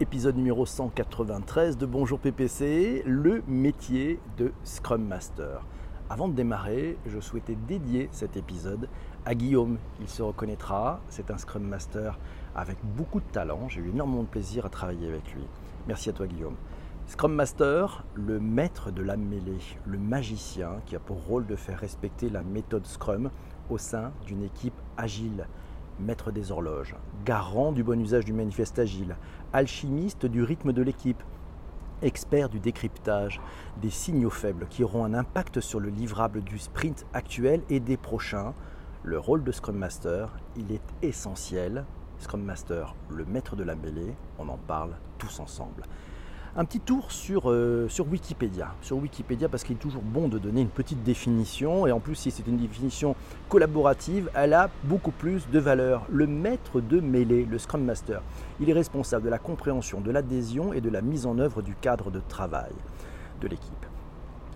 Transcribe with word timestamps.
épisode 0.00 0.36
numéro 0.36 0.64
193 0.64 1.76
de 1.76 1.84
Bonjour 1.84 2.18
PPC, 2.18 3.02
le 3.04 3.42
métier 3.46 4.18
de 4.38 4.50
Scrum 4.64 5.06
Master. 5.06 5.66
Avant 6.08 6.26
de 6.26 6.32
démarrer, 6.32 6.96
je 7.04 7.20
souhaitais 7.20 7.54
dédier 7.68 8.08
cet 8.10 8.38
épisode 8.38 8.88
à 9.26 9.34
Guillaume. 9.34 9.76
Il 10.00 10.08
se 10.08 10.22
reconnaîtra, 10.22 11.02
c'est 11.10 11.30
un 11.30 11.36
Scrum 11.36 11.64
Master 11.64 12.18
avec 12.56 12.78
beaucoup 12.82 13.20
de 13.20 13.26
talent. 13.26 13.68
J'ai 13.68 13.82
eu 13.82 13.90
énormément 13.90 14.22
de 14.22 14.28
plaisir 14.28 14.64
à 14.64 14.70
travailler 14.70 15.06
avec 15.06 15.34
lui. 15.34 15.44
Merci 15.86 16.08
à 16.08 16.14
toi 16.14 16.26
Guillaume. 16.26 16.56
Scrum 17.06 17.34
Master, 17.34 18.06
le 18.14 18.40
maître 18.40 18.90
de 18.90 19.02
la 19.02 19.18
mêlée, 19.18 19.60
le 19.84 19.98
magicien 19.98 20.80
qui 20.86 20.96
a 20.96 20.98
pour 20.98 21.22
rôle 21.26 21.46
de 21.46 21.56
faire 21.56 21.78
respecter 21.78 22.30
la 22.30 22.42
méthode 22.42 22.86
Scrum 22.86 23.30
au 23.68 23.76
sein 23.76 24.12
d'une 24.24 24.44
équipe 24.44 24.80
agile 24.96 25.46
maître 26.00 26.32
des 26.32 26.50
horloges, 26.50 26.96
garant 27.24 27.72
du 27.72 27.84
bon 27.84 28.00
usage 28.00 28.24
du 28.24 28.32
manifeste 28.32 28.78
agile, 28.78 29.16
alchimiste 29.52 30.26
du 30.26 30.42
rythme 30.42 30.72
de 30.72 30.82
l'équipe, 30.82 31.22
expert 32.02 32.48
du 32.48 32.60
décryptage 32.60 33.40
des 33.80 33.90
signaux 33.90 34.30
faibles 34.30 34.66
qui 34.68 34.82
auront 34.82 35.04
un 35.04 35.14
impact 35.14 35.60
sur 35.60 35.80
le 35.80 35.90
livrable 35.90 36.42
du 36.42 36.58
sprint 36.58 37.06
actuel 37.12 37.62
et 37.68 37.80
des 37.80 37.96
prochains, 37.96 38.54
le 39.02 39.18
rôle 39.18 39.44
de 39.44 39.52
Scrum 39.52 39.76
Master, 39.76 40.36
il 40.56 40.72
est 40.72 40.82
essentiel. 41.02 41.84
Scrum 42.18 42.42
Master, 42.42 42.94
le 43.08 43.24
maître 43.24 43.56
de 43.56 43.64
la 43.64 43.74
mêlée, 43.74 44.14
on 44.38 44.48
en 44.48 44.58
parle 44.58 44.96
tous 45.18 45.40
ensemble 45.40 45.82
un 46.56 46.64
petit 46.64 46.80
tour 46.80 47.12
sur, 47.12 47.50
euh, 47.50 47.88
sur 47.88 48.08
Wikipédia. 48.08 48.74
Sur 48.82 48.98
Wikipédia, 48.98 49.48
parce 49.48 49.62
qu'il 49.62 49.76
est 49.76 49.80
toujours 49.80 50.02
bon 50.02 50.28
de 50.28 50.38
donner 50.38 50.60
une 50.62 50.68
petite 50.68 51.02
définition, 51.02 51.86
et 51.86 51.92
en 51.92 52.00
plus, 52.00 52.16
si 52.16 52.30
c'est 52.30 52.46
une 52.46 52.56
définition 52.56 53.14
collaborative, 53.48 54.30
elle 54.34 54.54
a 54.54 54.68
beaucoup 54.84 55.12
plus 55.12 55.48
de 55.48 55.58
valeur. 55.58 56.06
Le 56.10 56.26
maître 56.26 56.80
de 56.80 57.00
mêlée, 57.00 57.44
le 57.44 57.58
Scrum 57.58 57.84
Master, 57.84 58.22
il 58.60 58.68
est 58.68 58.74
responsable 58.74 59.24
de 59.24 59.30
la 59.30 59.38
compréhension, 59.38 60.00
de 60.00 60.10
l'adhésion 60.10 60.72
et 60.72 60.80
de 60.80 60.90
la 60.90 61.02
mise 61.02 61.26
en 61.26 61.38
œuvre 61.38 61.62
du 61.62 61.74
cadre 61.74 62.10
de 62.10 62.20
travail 62.28 62.72
de 63.40 63.48
l'équipe. 63.48 63.86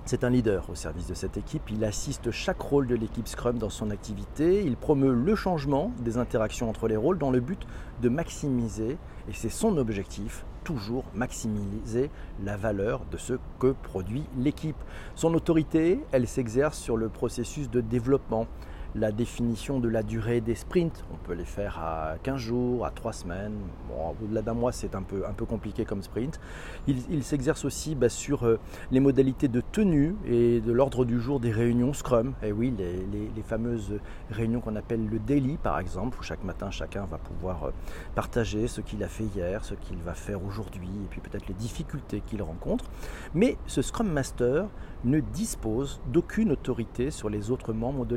C'est 0.07 0.23
un 0.23 0.29
leader 0.29 0.69
au 0.69 0.75
service 0.75 1.07
de 1.07 1.15
cette 1.15 1.39
équipe, 1.39 1.71
il 1.71 1.83
assiste 1.83 2.31
chaque 2.31 2.61
rôle 2.61 2.87
de 2.87 2.95
l'équipe 2.95 3.27
Scrum 3.27 3.57
dans 3.57 3.71
son 3.71 3.91
activité, 3.91 4.63
il 4.63 4.77
promeut 4.77 5.15
le 5.15 5.35
changement 5.35 5.93
des 6.01 6.19
interactions 6.19 6.69
entre 6.69 6.89
les 6.89 6.97
rôles 6.97 7.17
dans 7.17 7.31
le 7.31 7.41
but 7.41 7.67
de 8.03 8.11
maximiser, 8.11 8.99
et 9.29 9.33
c'est 9.33 9.49
son 9.49 9.79
objectif, 9.79 10.45
toujours 10.65 11.05
maximiser 11.15 12.11
la 12.43 12.57
valeur 12.57 13.03
de 13.13 13.17
ce 13.19 13.35
que 13.61 13.73
produit 13.83 14.25
l'équipe. 14.39 14.77
Son 15.15 15.35
autorité, 15.35 16.01
elle 16.11 16.27
s'exerce 16.27 16.79
sur 16.79 16.97
le 16.97 17.09
processus 17.09 17.71
de 17.71 17.81
développement, 17.81 18.47
la 18.95 19.11
définition 19.11 19.81
de 19.81 19.89
la 19.89 20.03
durée 20.03 20.41
des 20.41 20.55
sprints. 20.55 21.05
On 21.13 21.17
peut 21.17 21.33
les 21.33 21.45
faire 21.45 21.79
à 21.79 22.15
15 22.23 22.37
jours, 22.37 22.87
à 22.87 22.91
3 22.91 23.13
semaines. 23.13 23.55
Bon, 23.89 24.15
au-delà 24.23 24.43
d'un 24.43 24.55
mois, 24.55 24.73
c'est 24.73 24.95
un 24.95 25.03
peu, 25.03 25.27
un 25.27 25.33
peu 25.33 25.45
compliqué 25.45 25.85
comme 25.85 26.03
sprint. 26.03 26.41
Il, 26.87 27.25
s'exerce 27.25 27.65
aussi 27.65 27.95
bah, 27.95 28.09
sur 28.09 28.45
euh, 28.45 28.59
les 28.91 29.01
modalités 29.01 29.49
de 29.49 29.61
tenue 29.61 30.15
et 30.27 30.61
de 30.61 30.73
l'ordre 30.73 31.05
du 31.05 31.21
jour 31.21 31.41
des 31.41 31.51
réunions 31.51 31.93
Scrum. 31.93 32.35
Et 32.43 32.53
oui, 32.53 32.73
les, 32.77 33.43
fameuses 33.43 33.99
réunions 34.31 34.61
qu'on 34.61 34.75
appelle 34.77 35.07
le 35.07 35.19
daily, 35.19 35.59
par 35.59 35.79
exemple, 35.79 36.19
où 36.19 36.23
chaque 36.23 36.43
matin, 36.45 36.71
chacun 36.71 37.05
va 37.05 37.19
pouvoir 37.19 37.65
euh, 37.65 37.71
partager 38.15 38.69
ce 38.69 38.81
qu'il 38.81 39.03
a 39.05 39.09
fait 39.09 39.25
hier, 39.25 39.65
ce 39.65 39.75
qu'il 39.75 39.99
va 39.99 40.15
faire 40.15 40.43
aujourd'hui, 40.43 40.89
et 40.89 41.09
puis 41.11 41.21
peut-être 41.21 41.47
les 41.47 41.55
difficultés 41.55 42.23
qu'il 42.25 42.43
rencontre. 42.43 42.87
Mais 43.35 43.59
ce 43.67 43.83
Scrum 43.83 44.09
Master 44.09 44.67
ne 45.05 45.21
dispose 45.21 46.01
d'aucune 46.07 46.53
autorité 46.53 47.11
sur 47.11 47.29
les 47.29 47.51
autres 47.51 47.73
membres 47.73 48.07
de 48.07 48.17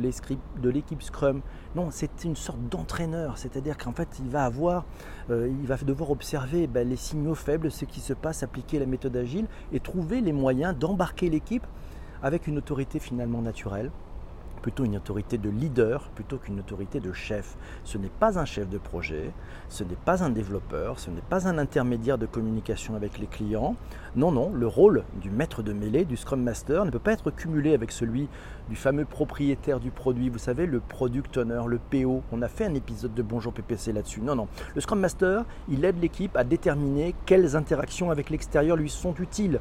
l'équipe 0.69 1.01
Scrum. 1.01 1.41
Non, 1.75 1.89
c'est 1.91 2.23
une 2.23 2.35
sorte 2.35 2.61
d'entraîneur, 2.69 3.37
c'est-à-dire 3.37 3.77
qu'en 3.77 3.91
fait, 3.91 4.07
il 4.19 4.29
va 4.29 4.45
avoir, 4.45 4.85
euh, 5.29 5.49
il 5.61 5.67
va 5.67 5.77
devoir 5.77 6.11
observer 6.11 6.67
ben, 6.67 6.87
les 6.87 6.95
signaux 6.95 7.35
faibles, 7.35 7.71
ce 7.71 7.85
qui 7.85 7.99
se 7.99 8.13
passe, 8.13 8.43
appliquer 8.43 8.79
la 8.79 8.85
méthode 8.85 9.15
agile 9.15 9.47
et 9.71 9.79
trouver 9.79 10.21
les 10.21 10.33
moyens 10.33 10.75
d'embarquer 10.77 11.29
l'équipe 11.29 11.65
avec 12.23 12.47
une 12.47 12.57
autorité 12.57 12.99
finalement 12.99 13.41
naturelle 13.41 13.91
plutôt 14.61 14.83
une 14.83 14.95
autorité 14.95 15.37
de 15.37 15.49
leader 15.49 16.09
plutôt 16.15 16.37
qu'une 16.37 16.59
autorité 16.59 16.99
de 16.99 17.13
chef. 17.13 17.57
Ce 17.83 17.97
n'est 17.97 18.09
pas 18.09 18.39
un 18.39 18.45
chef 18.45 18.69
de 18.69 18.77
projet, 18.77 19.31
ce 19.69 19.83
n'est 19.83 19.95
pas 19.95 20.23
un 20.23 20.29
développeur, 20.29 20.99
ce 20.99 21.09
n'est 21.09 21.21
pas 21.21 21.47
un 21.47 21.57
intermédiaire 21.57 22.17
de 22.17 22.25
communication 22.25 22.95
avec 22.95 23.17
les 23.19 23.27
clients. 23.27 23.75
Non, 24.15 24.31
non, 24.31 24.51
le 24.53 24.67
rôle 24.67 25.03
du 25.21 25.29
maître 25.29 25.63
de 25.63 25.73
mêlée, 25.73 26.05
du 26.05 26.17
Scrum 26.17 26.41
Master, 26.41 26.85
ne 26.85 26.91
peut 26.91 26.99
pas 26.99 27.13
être 27.13 27.31
cumulé 27.31 27.73
avec 27.73 27.91
celui 27.91 28.27
du 28.69 28.75
fameux 28.75 29.05
propriétaire 29.05 29.79
du 29.79 29.91
produit. 29.91 30.29
Vous 30.29 30.39
savez, 30.39 30.65
le 30.65 30.79
Product 30.79 31.37
Owner, 31.37 31.61
le 31.67 31.79
PO. 31.79 32.23
On 32.31 32.41
a 32.41 32.47
fait 32.47 32.65
un 32.65 32.73
épisode 32.73 33.13
de 33.13 33.21
Bonjour 33.21 33.53
PPC 33.53 33.93
là-dessus. 33.93 34.21
Non, 34.21 34.35
non. 34.35 34.47
Le 34.75 34.81
Scrum 34.81 34.99
Master, 34.99 35.45
il 35.69 35.85
aide 35.85 36.01
l'équipe 36.01 36.35
à 36.35 36.43
déterminer 36.43 37.15
quelles 37.25 37.55
interactions 37.55 38.11
avec 38.11 38.29
l'extérieur 38.29 38.75
lui 38.75 38.89
sont 38.89 39.13
utiles 39.19 39.59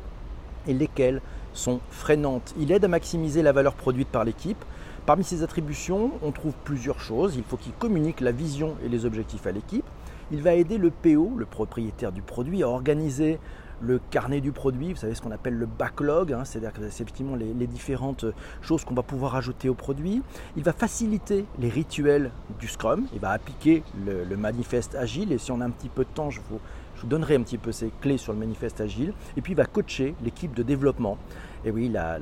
et 0.67 0.75
lesquelles 0.75 1.21
sont 1.53 1.81
freinantes. 1.91 2.55
Il 2.59 2.73
aide 2.73 2.85
à 2.85 2.89
maximiser 2.89 3.43
la 3.43 3.53
valeur 3.53 3.75
produite 3.75 4.09
par 4.09 4.25
l'équipe 4.25 4.65
Parmi 5.07 5.23
ses 5.23 5.45
attributions, 5.45 6.11
on 6.21 6.33
trouve 6.33 6.55
plusieurs 6.65 6.99
choses. 6.99 7.37
Il 7.37 7.45
faut 7.45 7.57
qu'il 7.57 7.73
communique 7.73 8.21
la 8.21 8.33
vision 8.33 8.75
et 8.85 8.89
les 8.89 9.05
objectifs 9.05 9.47
à 9.47 9.53
l'équipe. 9.53 9.85
Il 10.33 10.43
va 10.43 10.55
aider 10.55 10.79
le 10.79 10.91
PO, 10.91 11.35
le 11.37 11.47
propriétaire 11.47 12.11
du 12.11 12.23
produit, 12.23 12.65
à 12.65 12.69
organiser 12.69 13.39
le 13.81 14.01
carnet 14.11 14.41
du 14.41 14.53
produit, 14.53 14.93
vous 14.93 14.99
savez 14.99 15.15
ce 15.15 15.21
qu'on 15.21 15.31
appelle 15.31 15.55
le 15.55 15.67
backlog, 15.67 16.33
hein, 16.33 16.45
c'est-à-dire 16.45 16.73
que 16.73 16.81
c'est 16.81 16.87
effectivement 16.87 17.37
les, 17.37 17.67
différentes 17.67 18.25
choses 18.63 18.85
qu'on 18.85 18.95
va 18.95 19.03
pouvoir 19.03 19.37
ajouter 19.37 19.69
au 19.69 19.75
produit. 19.75 20.23
Il 20.57 20.63
va 20.63 20.73
faciliter 20.73 21.45
les 21.59 21.69
rituels 21.69 22.31
du 22.59 22.69
Scrum, 22.69 23.07
il 23.13 23.21
va 23.21 23.31
appliquer 23.31 23.83
le, 24.05 24.37
manifeste 24.37 24.95
agile, 24.95 25.31
et 25.31 25.39
si 25.39 25.53
on 25.53 25.61
a 25.61 25.67
un 25.67 25.71
petit 25.71 25.91
peu 25.91 26.05
de 26.05 26.09
temps, 26.09 26.31
je 26.31 26.41
vous, 26.49 26.59
je 26.97 27.03
vous 27.03 27.07
donnerai 27.07 27.37
un 27.37 27.43
petit 27.43 27.59
peu 27.59 27.71
ces 27.71 27.91
clés 28.01 28.17
sur 28.19 28.33
le 28.33 28.39
manifeste 28.39 28.81
agile. 28.81 29.13
Et 29.37 29.43
puis 29.43 29.53
il 29.53 29.57
va 29.57 29.67
coacher 29.67 30.15
l'équipe 30.23 30.55
de 30.55 30.63
développement. 30.63 31.19
Et 31.67 31.73
oui, 31.73 31.89
la, 31.89 32.21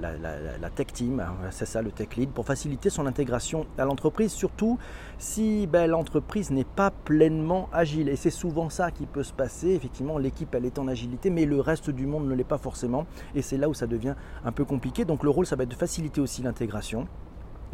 tech 0.74 0.86
team, 0.86 1.20
hein, 1.20 1.34
c'est 1.50 1.66
ça 1.66 1.82
le 1.82 1.90
tech 1.90 2.16
lead, 2.16 2.30
pour 2.30 2.46
faciliter 2.46 2.88
son 2.88 3.06
intégration 3.06 3.66
à 3.76 3.84
l'entreprise, 3.84 4.32
surtout 4.32 4.78
si 5.18 5.66
ben, 5.66 5.86
l'entreprise 5.86 6.50
n'est 6.50 6.64
pas 6.64 6.90
pleinement 6.90 7.68
agile. 7.70 8.08
Et 8.08 8.16
c'est 8.16 8.30
souvent 8.30 8.70
ça 8.70 8.90
qui 8.90 9.04
peut 9.04 9.22
se 9.22 9.34
passer. 9.34 9.68
Effectivement, 9.68 10.16
l'équipe, 10.16 10.54
elle 10.54 10.64
est 10.64 10.78
en 10.78 10.88
agilité, 10.88 11.28
mais 11.28 11.44
le 11.44 11.60
reste 11.60 11.90
du 11.90 12.06
monde 12.06 12.26
ne 12.26 12.34
l'est 12.34 12.42
pas 12.42 12.56
forcément. 12.56 13.04
Et 13.34 13.42
c'est 13.42 13.58
là 13.58 13.68
où 13.68 13.74
ça 13.74 13.86
devient 13.86 14.14
un 14.46 14.52
peu 14.52 14.64
compliqué. 14.64 15.04
Donc 15.04 15.22
le 15.22 15.28
rôle, 15.28 15.44
ça 15.44 15.56
va 15.56 15.64
être 15.64 15.70
de 15.70 15.74
faciliter 15.74 16.22
aussi 16.22 16.40
l'intégration. 16.40 17.06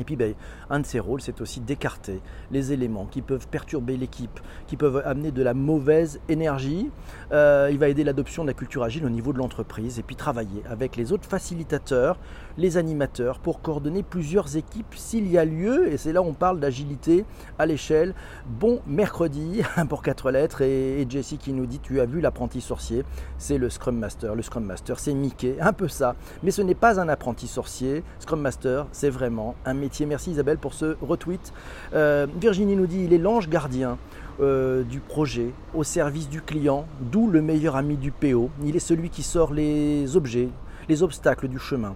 Et 0.01 0.05
puis 0.05 0.17
ben, 0.17 0.35
un 0.71 0.81
de 0.81 0.87
ses 0.87 0.99
rôles, 0.99 1.21
c'est 1.21 1.41
aussi 1.41 1.61
d'écarter 1.61 2.21
les 2.51 2.73
éléments 2.73 3.07
qui 3.07 3.21
peuvent 3.21 3.47
perturber 3.49 3.97
l'équipe, 3.97 4.41
qui 4.67 4.77
peuvent 4.77 5.03
amener 5.05 5.31
de 5.31 5.43
la 5.43 5.55
mauvaise 5.55 6.21
énergie. 6.29 6.91
Euh, 7.33 7.69
il 7.71 7.79
va 7.79 7.89
aider 7.89 8.03
l'adoption 8.03 8.43
de 8.43 8.49
la 8.49 8.55
culture 8.55 8.83
agile 8.83 9.05
au 9.05 9.11
niveau 9.11 9.33
de 9.33 9.39
l'entreprise 9.39 9.99
et 9.99 10.03
puis 10.03 10.17
travailler 10.17 10.63
avec 10.69 10.97
les 10.97 11.13
autres 11.13 11.29
facilitateurs, 11.29 12.19
les 12.57 12.79
animateurs, 12.79 13.39
pour 13.39 13.61
coordonner 13.61 14.03
plusieurs 14.03 14.57
équipes 14.57 14.95
s'il 14.95 15.31
y 15.31 15.37
a 15.37 15.45
lieu. 15.45 15.93
Et 15.93 15.99
c'est 15.99 16.13
là 16.13 16.23
où 16.23 16.27
on 16.27 16.35
parle 16.35 16.61
d'agilité 16.61 17.27
à 17.59 17.67
l'échelle. 17.67 18.15
Bon 18.47 18.81
mercredi 18.87 19.63
pour 19.89 20.03
quatre 20.03 20.31
lettres 20.31 20.63
et, 20.63 21.03
et 21.03 21.07
Jessie 21.09 21.37
qui 21.37 21.53
nous 21.53 21.67
dit 21.67 21.79
tu 21.79 22.01
as 22.01 22.07
vu 22.07 22.21
l'apprenti 22.21 22.63
sorcier, 22.63 23.05
c'est 23.37 23.59
le 23.59 23.69
Scrum 23.69 23.99
Master. 23.99 24.35
Le 24.35 24.43
Scrum 24.43 24.65
Master, 24.65 24.99
c'est 24.99 25.13
Mickey, 25.13 25.57
un 25.61 25.75
peu 25.75 25.89
ça. 25.89 26.17
Mais 26.43 26.51
ce 26.51 26.63
n'est 26.63 26.75
pas 26.75 27.01
un 27.01 27.09
apprenti 27.09 27.47
sorcier. 27.47 28.03
Scrum 28.19 28.41
Master, 28.41 28.87
c'est 28.93 29.11
vraiment 29.11 29.55
un 29.65 29.75
métier 29.75 29.90
Merci 30.07 30.31
Isabelle 30.31 30.59
pour 30.59 30.75
ce 30.75 30.97
retweet. 31.03 31.53
Euh, 31.95 32.27
Virginie 32.41 32.77
nous 32.77 32.87
dit 32.87 33.05
il 33.05 33.13
est 33.13 33.19
l'ange 33.19 33.49
gardien. 33.49 33.99
Euh, 34.41 34.85
du 34.85 35.01
projet 35.01 35.51
au 35.75 35.85
service 35.85 36.31
du 36.31 36.41
client, 36.41 36.87
d'où 37.13 37.29
le 37.29 37.43
meilleur 37.43 37.77
ami 37.77 37.99
du 37.99 38.11
PO. 38.11 38.49
Il 38.65 38.75
est 38.75 38.79
celui 38.79 39.11
qui 39.11 39.23
sort 39.23 39.53
les 39.53 40.17
objets, 40.17 40.49
les 40.89 41.03
obstacles 41.03 41.47
du 41.47 41.59
chemin. 41.59 41.95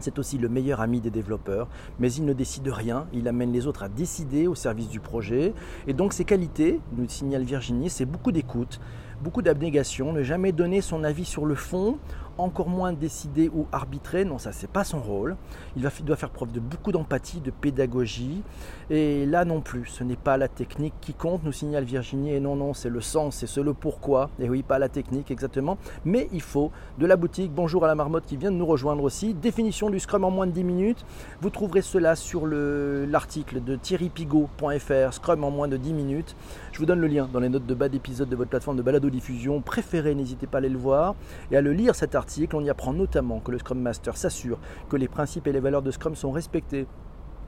C'est 0.00 0.18
aussi 0.18 0.38
le 0.38 0.48
meilleur 0.48 0.80
ami 0.80 1.00
des 1.00 1.10
développeurs, 1.10 1.68
mais 2.00 2.12
il 2.12 2.24
ne 2.24 2.32
décide 2.32 2.66
rien, 2.66 3.06
il 3.12 3.28
amène 3.28 3.52
les 3.52 3.68
autres 3.68 3.84
à 3.84 3.88
décider 3.88 4.48
au 4.48 4.56
service 4.56 4.88
du 4.88 4.98
projet. 4.98 5.54
Et 5.86 5.92
donc 5.92 6.14
ses 6.14 6.24
qualités, 6.24 6.80
nous 6.96 7.08
signale 7.08 7.44
Virginie, 7.44 7.90
c'est 7.90 8.06
beaucoup 8.06 8.32
d'écoute, 8.32 8.80
beaucoup 9.22 9.42
d'abnégation, 9.42 10.12
ne 10.12 10.22
jamais 10.22 10.52
donner 10.52 10.80
son 10.80 11.04
avis 11.04 11.24
sur 11.24 11.44
le 11.44 11.54
fond 11.54 11.98
encore 12.38 12.68
moins 12.68 12.92
décider 12.92 13.50
ou 13.52 13.66
arbitrer. 13.72 14.24
Non, 14.24 14.38
ça, 14.38 14.52
c'est 14.52 14.70
pas 14.70 14.84
son 14.84 15.00
rôle. 15.00 15.36
Il, 15.76 15.82
va, 15.82 15.90
doit 16.02 16.16
faire 16.16 16.30
preuve 16.30 16.52
de 16.52 16.60
beaucoup 16.60 16.92
d'empathie, 16.92 17.40
de 17.40 17.50
pédagogie. 17.50 18.42
Et 18.90 19.26
là 19.26 19.44
non 19.44 19.60
plus, 19.60 19.86
ce 19.86 20.04
n'est 20.04 20.16
pas 20.16 20.36
la 20.36 20.48
technique 20.48 20.94
qui 21.00 21.12
compte, 21.12 21.44
nous 21.44 21.52
signale 21.52 21.84
Virginie. 21.84 22.32
Et 22.32 22.40
non, 22.40 22.56
non, 22.56 22.74
c'est 22.74 22.88
le 22.88 23.00
sens, 23.00 23.44
c'est 23.44 23.62
le 23.62 23.74
pourquoi. 23.74 24.30
Et 24.38 24.48
oui, 24.48 24.62
pas 24.62 24.78
la 24.78 24.88
technique 24.88 25.30
exactement. 25.30 25.76
Mais 26.04 26.28
il 26.32 26.40
faut 26.40 26.70
de 26.98 27.06
la 27.06 27.16
boutique. 27.16 27.52
Bonjour 27.52 27.84
à 27.84 27.88
la 27.88 27.94
marmotte 27.94 28.24
qui 28.24 28.36
vient 28.36 28.52
de 28.52 28.56
nous 28.56 28.66
rejoindre 28.66 29.02
aussi. 29.02 29.34
Définition 29.34 29.90
du 29.90 29.98
Scrum 29.98 30.24
en 30.24 30.30
moins 30.30 30.46
de 30.46 30.52
10 30.52 30.64
minutes. 30.64 31.04
Vous 31.40 31.50
trouverez 31.50 31.82
cela 31.82 32.14
sur 32.14 32.46
l'article 32.46 33.62
de 33.62 33.76
thierrypigot.fr, 33.76 35.12
Scrum 35.12 35.44
en 35.44 35.50
moins 35.50 35.68
de 35.68 35.76
10 35.76 35.92
minutes. 35.92 36.36
Je 36.78 36.82
vous 36.84 36.86
donne 36.86 37.00
le 37.00 37.08
lien 37.08 37.28
dans 37.32 37.40
les 37.40 37.48
notes 37.48 37.66
de 37.66 37.74
bas 37.74 37.88
d'épisode 37.88 38.28
de 38.28 38.36
votre 38.36 38.50
plateforme 38.50 38.76
de 38.76 38.82
balado 38.82 39.10
diffusion 39.10 39.60
préférée. 39.60 40.14
N'hésitez 40.14 40.46
pas 40.46 40.58
à 40.58 40.60
aller 40.60 40.68
le 40.68 40.78
voir 40.78 41.16
et 41.50 41.56
à 41.56 41.60
le 41.60 41.72
lire 41.72 41.96
cet 41.96 42.14
article. 42.14 42.54
On 42.54 42.62
y 42.62 42.70
apprend 42.70 42.92
notamment 42.92 43.40
que 43.40 43.50
le 43.50 43.58
Scrum 43.58 43.80
Master 43.80 44.16
s'assure 44.16 44.60
que 44.88 44.94
les 44.94 45.08
principes 45.08 45.48
et 45.48 45.52
les 45.52 45.58
valeurs 45.58 45.82
de 45.82 45.90
Scrum 45.90 46.14
sont 46.14 46.30
respectés 46.30 46.86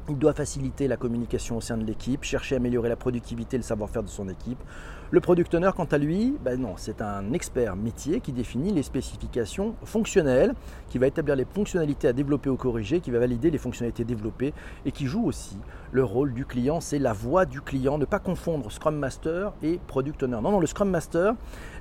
Il 0.09 0.19
doit 0.19 0.33
faciliter 0.33 0.89
la 0.89 0.97
communication 0.97 1.59
au 1.59 1.61
sein 1.61 1.77
de 1.77 1.85
l'équipe, 1.85 2.25
chercher 2.25 2.57
à 2.57 2.59
améliorer 2.59 2.89
la 2.89 2.97
productivité 2.97 3.57
et 3.57 3.59
le 3.59 3.65
savoir-faire 3.65 4.03
de 4.03 4.09
son 4.09 4.29
équipe. 4.29 4.59
Le 5.13 5.21
product 5.21 5.53
owner, 5.57 5.71
quant 5.75 5.87
à 5.87 5.99
lui, 5.99 6.37
ben 6.45 6.61
non, 6.61 6.75
c'est 6.77 7.03
un 7.03 7.33
expert 7.33 7.75
métier 7.75 8.21
qui 8.21 8.31
définit 8.33 8.73
les 8.73 8.85
spécifications 8.85 9.75
fonctionnelles, 9.85 10.55
qui 10.89 10.99
va 10.99 11.09
établir 11.09 11.35
les 11.35 11.45
fonctionnalités 11.45 12.07
à 12.07 12.13
développer 12.13 12.49
ou 12.49 12.55
corriger, 12.55 13.01
qui 13.01 13.11
va 13.11 13.19
valider 13.19 13.51
les 13.51 13.59
fonctionnalités 13.59 14.05
développées 14.05 14.55
et 14.87 14.93
qui 14.93 15.07
joue 15.07 15.27
aussi 15.27 15.57
le 15.91 16.05
rôle 16.05 16.33
du 16.33 16.45
client. 16.45 16.81
C'est 16.81 17.01
la 17.01 17.13
voix 17.13 17.45
du 17.45 17.61
client. 17.61 17.99
Ne 17.99 18.05
pas 18.05 18.21
confondre 18.21 18.71
Scrum 18.71 18.97
Master 18.97 19.53
et 19.65 19.81
Product 19.89 20.23
Owner. 20.23 20.39
Non, 20.41 20.53
non, 20.53 20.61
le 20.61 20.69
Scrum 20.69 20.89
Master, 20.89 21.35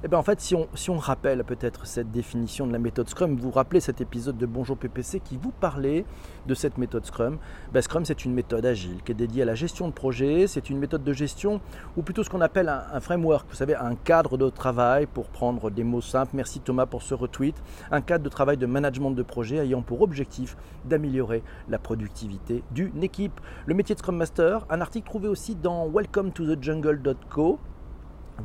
eh 0.04 0.08
ben 0.08 0.18
en 0.18 0.24
fait, 0.24 0.42
si 0.42 0.56
on, 0.56 0.68
si 0.74 0.90
on 0.90 0.98
rappelle 0.98 1.44
peut-être 1.44 1.86
cette 1.86 2.10
définition 2.10 2.66
de 2.66 2.72
la 2.72 2.80
méthode 2.80 3.10
Scrum, 3.10 3.36
vous 3.36 3.44
vous 3.44 3.52
rappelez 3.52 3.80
cet 3.80 4.02
épisode 4.02 4.40
de 4.40 4.48
Bonjour 4.48 4.76
PPC 4.76 5.20
qui 5.20 5.38
vous 5.38 5.52
parlait 5.52 6.04
de 6.50 6.56
cette 6.56 6.80
méthode 6.80 7.06
Scrum. 7.06 7.38
Ben, 7.72 7.82
Scrum, 7.82 8.04
c'est 8.04 8.26
une 8.26 8.34
méthode 8.34 8.66
agile 8.66 9.04
qui 9.06 9.12
est 9.12 9.16
dédiée 9.16 9.44
à 9.44 9.46
la 9.46 9.54
gestion 9.54 9.88
de 9.88 9.94
projet. 9.94 10.48
C'est 10.48 10.70
une 10.70 10.80
méthode 10.80 11.04
de 11.04 11.14
gestion, 11.14 11.62
ou 11.96 12.02
plutôt 12.02 12.24
ce 12.24 12.30
qu'on 12.30 12.42
appelle 12.42 12.68
un, 12.68 13.00
framework, 13.00 13.46
vous 13.50 13.56
savez, 13.56 13.76
un 13.76 13.96
cadre 13.96 14.38
de 14.38 14.50
travail, 14.50 15.06
pour 15.06 15.28
prendre 15.28 15.70
des 15.70 15.84
mots 15.84 16.02
simples. 16.02 16.32
Merci 16.34 16.60
Thomas 16.60 16.88
pour 16.88 17.04
ce 17.04 17.14
retweet. 17.14 17.56
Un 17.92 18.02
cadre 18.02 18.24
de 18.24 18.30
travail 18.30 18.58
de 18.58 18.66
management 18.66 19.12
de 19.12 19.24
projet 19.24 19.58
ayant 19.58 19.84
pour 19.84 20.02
objectif 20.02 20.58
d'améliorer 20.86 21.44
la 21.70 21.78
productivité 21.78 22.64
d'une 22.72 23.04
équipe. 23.04 23.40
Le 23.68 23.76
métier 23.76 23.94
de 23.94 24.00
Scrum 24.00 24.18
Master, 24.18 24.66
un 24.72 24.82
article 24.82 25.08
trouvé 25.08 25.28
aussi 25.28 25.56
dans 25.56 25.88
welcome 25.88 26.32
to 26.32 26.44
the 26.44 26.62
jungle.co 26.62 27.60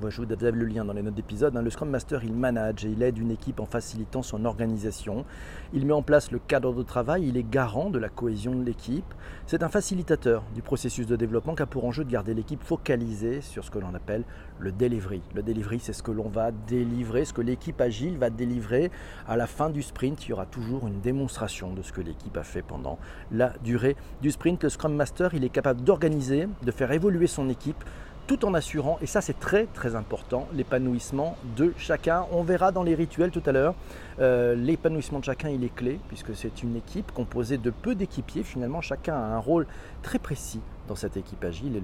je 0.08 0.22
vous 0.22 0.32
avez 0.32 0.50
le 0.50 0.66
lien 0.66 0.84
dans 0.84 0.92
les 0.92 1.02
notes 1.02 1.14
d'épisode. 1.14 1.56
Hein. 1.56 1.62
Le 1.62 1.70
Scrum 1.70 1.88
Master, 1.88 2.24
il 2.24 2.34
manage 2.34 2.84
et 2.84 2.88
il 2.88 3.02
aide 3.02 3.18
une 3.18 3.30
équipe 3.30 3.60
en 3.60 3.66
facilitant 3.66 4.22
son 4.22 4.44
organisation. 4.44 5.24
Il 5.72 5.86
met 5.86 5.92
en 5.92 6.02
place 6.02 6.30
le 6.30 6.38
cadre 6.38 6.72
de 6.74 6.82
travail, 6.82 7.28
il 7.28 7.36
est 7.36 7.48
garant 7.48 7.90
de 7.90 7.98
la 7.98 8.08
cohésion 8.08 8.54
de 8.54 8.64
l'équipe. 8.64 9.04
C'est 9.46 9.62
un 9.62 9.68
facilitateur 9.68 10.42
du 10.54 10.62
processus 10.62 11.06
de 11.06 11.16
développement 11.16 11.54
qui 11.54 11.62
a 11.62 11.66
pour 11.66 11.84
enjeu 11.84 12.04
de 12.04 12.10
garder 12.10 12.34
l'équipe 12.34 12.62
focalisée 12.62 13.40
sur 13.40 13.64
ce 13.64 13.70
que 13.70 13.78
l'on 13.78 13.94
appelle 13.94 14.24
le 14.58 14.72
delivery. 14.72 15.22
Le 15.34 15.42
delivery, 15.42 15.80
c'est 15.80 15.92
ce 15.92 16.02
que 16.02 16.10
l'on 16.10 16.28
va 16.28 16.50
délivrer, 16.50 17.24
ce 17.24 17.32
que 17.32 17.42
l'équipe 17.42 17.80
agile 17.80 18.18
va 18.18 18.30
délivrer. 18.30 18.90
À 19.26 19.36
la 19.36 19.46
fin 19.46 19.70
du 19.70 19.82
sprint, 19.82 20.26
il 20.26 20.30
y 20.30 20.32
aura 20.32 20.46
toujours 20.46 20.86
une 20.86 21.00
démonstration 21.00 21.72
de 21.72 21.82
ce 21.82 21.92
que 21.92 22.00
l'équipe 22.00 22.36
a 22.36 22.44
fait 22.44 22.62
pendant 22.62 22.98
la 23.32 23.52
durée 23.62 23.96
du 24.22 24.30
sprint. 24.30 24.62
Le 24.62 24.68
Scrum 24.68 24.94
Master, 24.94 25.34
il 25.34 25.44
est 25.44 25.50
capable 25.50 25.82
d'organiser, 25.82 26.48
de 26.62 26.70
faire 26.70 26.92
évoluer 26.92 27.26
son 27.26 27.48
équipe 27.48 27.84
tout 28.26 28.44
en 28.44 28.54
assurant, 28.54 28.98
et 29.02 29.06
ça 29.06 29.20
c'est 29.20 29.38
très 29.38 29.66
très 29.66 29.96
important, 29.96 30.48
l'épanouissement 30.54 31.36
de 31.56 31.72
chacun. 31.76 32.26
On 32.32 32.42
verra 32.42 32.72
dans 32.72 32.82
les 32.82 32.94
rituels 32.94 33.30
tout 33.30 33.42
à 33.46 33.52
l'heure, 33.52 33.74
euh, 34.20 34.54
l'épanouissement 34.54 35.18
de 35.18 35.24
chacun 35.24 35.50
il 35.50 35.64
est 35.64 35.74
clé, 35.74 36.00
puisque 36.08 36.34
c'est 36.34 36.62
une 36.62 36.76
équipe 36.76 37.12
composée 37.12 37.58
de 37.58 37.70
peu 37.70 37.94
d'équipiers, 37.94 38.42
finalement 38.42 38.80
chacun 38.80 39.14
a 39.14 39.34
un 39.34 39.38
rôle 39.38 39.66
très 40.02 40.18
précis 40.18 40.60
dans 40.88 40.94
cette 40.94 41.16
équipe 41.16 41.42
agile 41.44 41.80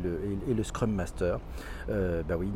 et 0.48 0.54
le, 0.54 0.62
Scrum 0.62 0.92
Master, 0.92 1.38
euh, 1.88 2.22
bah 2.28 2.36
oui, 2.38 2.50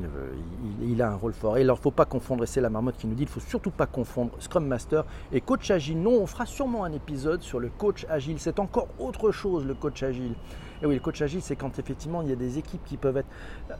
il, 0.82 1.00
a 1.00 1.10
un 1.10 1.14
rôle 1.14 1.32
fort. 1.32 1.56
Et 1.56 1.62
alors, 1.62 1.78
il 1.78 1.80
ne 1.80 1.82
faut 1.82 1.90
pas 1.90 2.04
confondre, 2.04 2.44
et 2.44 2.46
c'est 2.46 2.60
la 2.60 2.70
marmotte 2.70 2.96
qui 2.96 3.06
nous 3.06 3.14
dit, 3.14 3.22
il 3.22 3.26
ne 3.26 3.30
faut 3.30 3.40
surtout 3.40 3.70
pas 3.70 3.86
confondre 3.86 4.32
Scrum 4.40 4.66
Master 4.66 5.04
et 5.32 5.40
coach 5.40 5.70
agile. 5.70 6.00
Non, 6.00 6.20
on 6.20 6.26
fera 6.26 6.46
sûrement 6.46 6.84
un 6.84 6.92
épisode 6.92 7.42
sur 7.42 7.60
le 7.60 7.70
coach 7.70 8.06
agile. 8.08 8.36
C'est 8.38 8.58
encore 8.58 8.88
autre 8.98 9.32
chose, 9.32 9.64
le 9.64 9.74
coach 9.74 10.02
agile. 10.02 10.34
Et 10.82 10.86
oui, 10.86 10.94
le 10.94 11.00
coach 11.00 11.22
agile, 11.22 11.42
c'est 11.42 11.56
quand 11.56 11.78
effectivement 11.78 12.22
il 12.22 12.28
y 12.28 12.32
a 12.32 12.36
des 12.36 12.58
équipes 12.58 12.84
qui 12.84 12.96
peuvent 12.96 13.16
être 13.16 13.28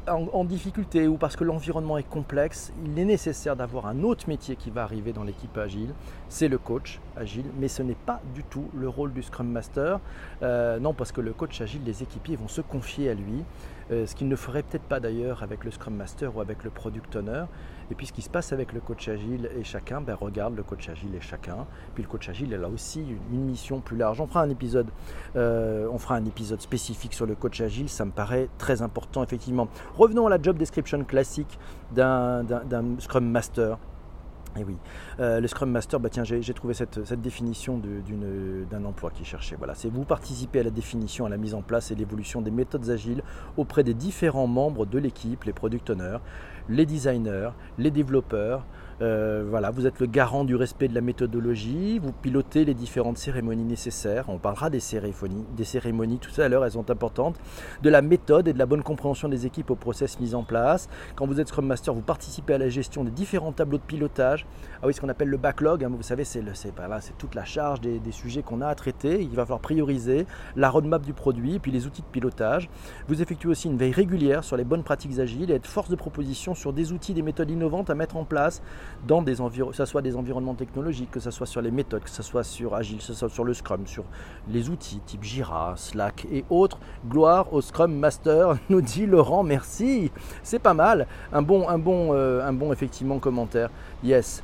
en, 0.07 0.45
difficulté 0.45 1.09
ou 1.09 1.17
parce 1.17 1.37
que 1.37 1.45
l'environnement 1.45 1.99
est 1.99 2.09
complexe, 2.09 2.73
il 2.85 2.99
est 2.99 3.05
nécessaire 3.05 3.57
d'avoir 3.57 3.87
un 3.87 4.03
autre 4.03 4.29
métier 4.29 4.57
qui 4.57 4.71
va 4.71 4.83
arriver 4.83 5.13
dans 5.13 5.25
l'équipe 5.25 5.57
agile. 5.57 5.95
C'est 6.35 6.49
le 6.49 6.59
coach 6.59 6.99
agile, 7.17 7.45
mais 7.61 7.69
ce 7.69 7.81
n'est 7.81 7.95
pas 7.95 8.21
du 8.35 8.43
tout 8.43 8.69
le 8.75 8.89
rôle 8.89 9.13
du 9.13 9.23
Scrum 9.23 9.47
Master. 9.47 10.01
Euh, 10.43 10.81
non, 10.81 10.93
parce 10.93 11.13
que 11.13 11.21
le 11.21 11.33
coach 11.33 11.61
agile, 11.61 11.83
les 11.87 12.03
équipiers 12.03 12.35
vont 12.35 12.49
se 12.49 12.61
confier 12.61 13.09
à 13.09 13.15
lui. 13.15 13.45
Euh, 13.93 14.05
ce 14.05 14.17
qu'il 14.17 14.27
ne 14.27 14.35
ferait 14.35 14.65
peut-être 14.65 14.83
pas 14.83 14.99
d'ailleurs 14.99 15.45
avec 15.45 15.63
le 15.63 15.71
Scrum 15.71 15.95
Master 15.95 16.37
ou 16.37 16.41
avec 16.41 16.65
le 16.65 16.71
Product 16.71 17.15
Owner. 17.15 17.45
Et 17.89 17.95
puis 17.95 18.07
ce 18.09 18.13
qui 18.13 18.21
se 18.21 18.29
passe 18.29 18.53
avec 18.53 18.73
le 18.73 18.81
coach 18.81 19.07
agile 19.09 19.49
et 19.57 19.63
chacun, 19.63 20.01
ben, 20.01 20.17
regarde 20.17 20.57
le 20.57 20.65
coach 20.65 20.89
agile 20.89 21.15
et 21.15 21.21
chacun. 21.21 21.67
Puis 21.95 22.03
le 22.03 22.09
coach 22.09 22.29
agile, 22.29 22.49
il 22.51 22.65
a 22.65 22.69
aussi 22.69 23.07
une, 23.31 23.45
mission 23.45 23.79
plus 23.79 23.97
large. 23.97 24.21
Euh, 25.37 25.89
on 25.89 25.99
fera 25.99 26.17
un 26.17 26.25
épisode 26.25 26.61
spécifique 26.61 27.15
sur 27.15 27.27
le 27.27 27.37
coach 27.37 27.61
agile, 27.61 27.89
ça 27.89 28.05
me 28.05 28.11
paraît 28.11 28.49
très 28.59 28.83
important 28.83 29.23
effectivement. 29.23 29.69
Revenons 29.97 30.27
à 30.27 30.31
la 30.31 30.43
job 30.43 30.57
description 30.57 31.05
classique 31.05 31.61
d'un 31.93 32.45
Scrum 32.99 33.25
Master. 33.25 33.79
Et 34.57 34.61
eh 34.61 34.65
oui, 34.65 34.77
euh, 35.19 35.41
le 35.41 35.49
Scrum 35.49 35.69
Master, 35.69 35.99
bah 35.99 36.09
j'ai 36.23 36.55
trouvé 36.55 36.75
cette, 36.75 37.01
définition 37.21 37.81
d'un 38.71 38.85
emploi 38.85 39.11
qui 39.11 39.25
cherchait. 39.25 39.57
Voilà, 39.57 39.75
c'est 39.75 39.89
vous 39.89 40.05
participez 40.05 40.61
à 40.61 40.63
la 40.63 40.71
définition, 40.71 41.27
à 41.27 41.29
la 41.29 41.39
mise 41.39 41.55
en 41.55 41.63
place 41.63 41.91
et 41.91 41.97
l'évolution 41.97 42.41
des 42.41 42.53
méthodes 42.53 42.89
agiles 42.89 43.25
auprès 43.57 43.83
des 43.83 43.95
différents 43.95 44.47
membres 44.47 44.87
de 44.87 44.99
l'équipe, 44.99 45.43
les 45.43 45.53
product 45.53 45.91
owners, 45.91 46.19
les 46.69 46.87
designers, 46.87 47.51
les 47.79 47.91
développeurs, 47.91 48.65
euh, 49.01 49.45
voilà, 49.49 49.71
vous 49.71 49.87
êtes 49.87 50.01
le 50.01 50.07
garant 50.07 50.45
du 50.45 50.57
respect 50.57 50.89
de 50.89 50.95
la 50.95 51.01
méthodologie, 51.01 51.99
vous 51.99 52.13
pilotez 52.13 52.65
les 52.65 52.75
différentes 52.75 53.19
cérémonies 53.19 53.65
nécessaires. 53.65 54.27
On 54.29 54.39
parlera 54.39 54.71
des 54.71 54.81
cérémonies, 54.81 55.45
des 55.57 55.65
cérémonies 55.65 56.19
tout 56.19 56.41
à 56.41 56.49
l'heure, 56.49 56.65
elles 56.65 56.73
sont 56.73 56.91
importantes. 56.91 57.37
De 57.83 57.91
la 57.91 58.03
méthode 58.03 58.49
et 58.49 58.53
de 58.53 58.59
la 58.59 58.67
bonne 58.67 58.83
compréhension 58.83 59.29
des 59.29 59.47
équipes 59.47 59.71
au 59.71 59.75
process 59.75 60.21
mis 60.21 60.35
en 60.35 60.45
place. 60.45 60.89
Quand 61.17 61.27
vous 61.27 61.41
êtes 61.41 61.49
Scrum 61.49 61.67
Master, 61.67 61.95
vous 61.95 62.03
participez 62.03 62.55
à 62.55 62.59
la 62.59 62.69
gestion 62.69 63.05
des 63.05 63.11
différents 63.11 63.53
tableaux 63.53 63.79
de 63.79 63.83
pilotage. 63.83 64.47
Ah 64.83 64.87
oui, 64.87 64.95
ce 64.95 65.01
qu'on 65.01 65.09
appelle 65.09 65.29
le 65.29 65.37
backlog, 65.37 65.85
hein, 65.85 65.91
vous 65.91 66.03
savez, 66.03 66.25
c'est 66.25 66.43
toute 67.19 67.35
la 67.35 67.45
charge 67.45 67.81
des, 67.81 68.01
sujets 68.13 68.43
qu'on 68.43 68.61
a 68.61 68.69
à 68.69 68.75
traiter. 68.75 69.23
Il 69.23 69.31
va 69.31 69.45
falloir 69.45 69.61
prioriser 69.61 70.27
la 70.57 70.71
roadmap 70.71 71.03
du 71.03 71.13
produit 71.13 71.55
et 71.55 71.59
puis 71.59 71.73
les 71.73 71.87
outils 71.87 72.03
de 72.03 72.07
pilotage. 72.07 72.69
Vous 73.09 73.21
effectuez 73.21 73.49
aussi 73.49 73.69
une 73.69 73.77
veille 73.77 73.93
régulière 73.93 74.45
sur 74.45 74.57
les 74.57 74.65
bonnes 74.65 74.85
pratiques 74.85 75.19
agiles 75.19 75.51
et 75.51 75.55
être 75.55 75.67
force 75.67 75.91
de 75.91 75.97
proposition 75.97 76.55
sur 76.55 76.73
des 76.73 76.93
outils, 76.93 77.15
des 77.15 77.23
méthodes 77.23 77.51
innovantes 77.51 77.91
à 77.91 77.95
mettre 77.95 78.17
en 78.17 78.25
place 78.25 78.63
dans 79.07 79.23
des 79.23 79.41
environnements, 79.41 79.71
que 79.73 79.77
ce 79.77 79.85
soit 79.85 80.03
des 80.03 80.17
environnements 80.17 80.55
technologiques, 80.55 81.11
que 81.11 81.21
ce 81.21 81.31
soit 81.31 81.47
sur 81.47 81.63
les 81.63 81.71
méthodes, 81.71 82.03
que 82.03 82.11
ce 82.11 82.23
soit 82.23 82.45
sur 82.45 82.75
Agile, 82.75 82.99
que 82.99 83.05
ce 83.05 83.15
soit 83.15 83.29
sur 83.29 83.45
le 83.45 83.55
Scrum, 83.55 83.87
sur 83.87 84.05
les 84.49 84.69
outils 84.71 85.01
type 85.07 85.23
Jira, 85.23 85.75
Slack 85.77 86.27
et 86.33 86.45
autres. 86.51 86.79
Gloire 87.09 87.53
au 87.53 87.61
Scrum 87.61 87.95
Master, 87.95 88.57
nous 88.69 88.81
dit 88.81 89.07
Laurent, 89.07 89.43
merci. 89.43 90.11
C'est 90.43 90.59
pas 90.59 90.75
mal. 90.75 91.07
Un 91.33 91.43
bon, 91.43 91.69
un 91.69 91.79
bon, 91.79 92.11
euh, 92.13 92.47
un 92.47 92.53
bon 92.53 92.73
effectivement 92.73 93.19
commentaire. 93.19 93.71
Yes. 94.03 94.43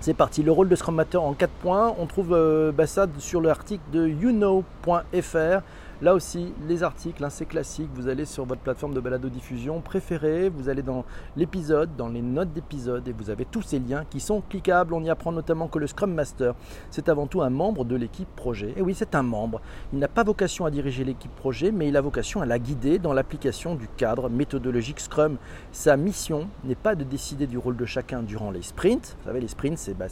C'est 0.00 0.14
parti, 0.14 0.42
le 0.42 0.50
rôle 0.50 0.68
de 0.70 0.76
Scrum 0.76 0.94
Master 0.94 1.22
en 1.22 1.34
4 1.34 1.50
points. 1.60 1.94
On 1.98 2.06
trouve 2.06 2.32
euh, 2.32 2.72
bah, 2.72 2.86
ça 2.86 3.06
sur 3.18 3.42
l'article 3.42 3.82
de 3.92 4.08
youknow.fr. 4.08 5.62
Là 6.02 6.14
aussi, 6.14 6.54
les 6.66 6.82
articles, 6.82 7.22
hein, 7.22 7.28
c'est 7.28 7.44
classique. 7.44 7.90
Vous 7.92 8.08
allez 8.08 8.24
sur 8.24 8.46
votre 8.46 8.62
plateforme 8.62 8.94
de 8.94 9.00
balado-diffusion 9.00 9.82
préférée, 9.82 10.48
vous 10.48 10.70
allez 10.70 10.80
dans 10.80 11.04
l'épisode, 11.36 11.94
dans 11.94 12.08
les 12.08 12.22
notes 12.22 12.54
d'épisode, 12.54 13.06
et 13.06 13.12
vous 13.12 13.28
avez 13.28 13.44
tous 13.44 13.60
ces 13.60 13.78
liens 13.78 14.06
qui 14.08 14.18
sont 14.18 14.40
cliquables. 14.48 14.94
On 14.94 15.04
y 15.04 15.10
apprend 15.10 15.30
notamment 15.30 15.68
que 15.68 15.78
le 15.78 15.86
Scrum 15.86 16.14
Master, 16.14 16.54
c'est 16.90 17.10
avant 17.10 17.26
tout 17.26 17.42
un 17.42 17.50
membre 17.50 17.84
de 17.84 17.96
l'équipe 17.96 18.34
projet. 18.34 18.72
Et 18.78 18.80
oui, 18.80 18.94
c'est 18.94 19.14
un 19.14 19.22
membre. 19.22 19.60
Il 19.92 19.98
n'a 19.98 20.08
pas 20.08 20.24
vocation 20.24 20.64
à 20.64 20.70
diriger 20.70 21.04
l'équipe 21.04 21.34
projet, 21.36 21.70
mais 21.70 21.88
il 21.88 21.96
a 21.98 22.00
vocation 22.00 22.40
à 22.40 22.46
la 22.46 22.58
guider 22.58 22.98
dans 22.98 23.12
l'application 23.12 23.74
du 23.74 23.86
cadre 23.86 24.30
méthodologique 24.30 25.00
Scrum. 25.00 25.36
Sa 25.70 25.98
mission 25.98 26.48
n'est 26.64 26.76
pas 26.76 26.94
de 26.94 27.04
décider 27.04 27.46
du 27.46 27.58
rôle 27.58 27.76
de 27.76 27.84
chacun 27.84 28.22
durant 28.22 28.50
les 28.50 28.62
sprints. 28.62 29.18
Vous 29.20 29.26
savez, 29.26 29.40
les 29.40 29.48
sprints, 29.48 29.76
c'est 29.76 29.92
bah, 29.92 30.06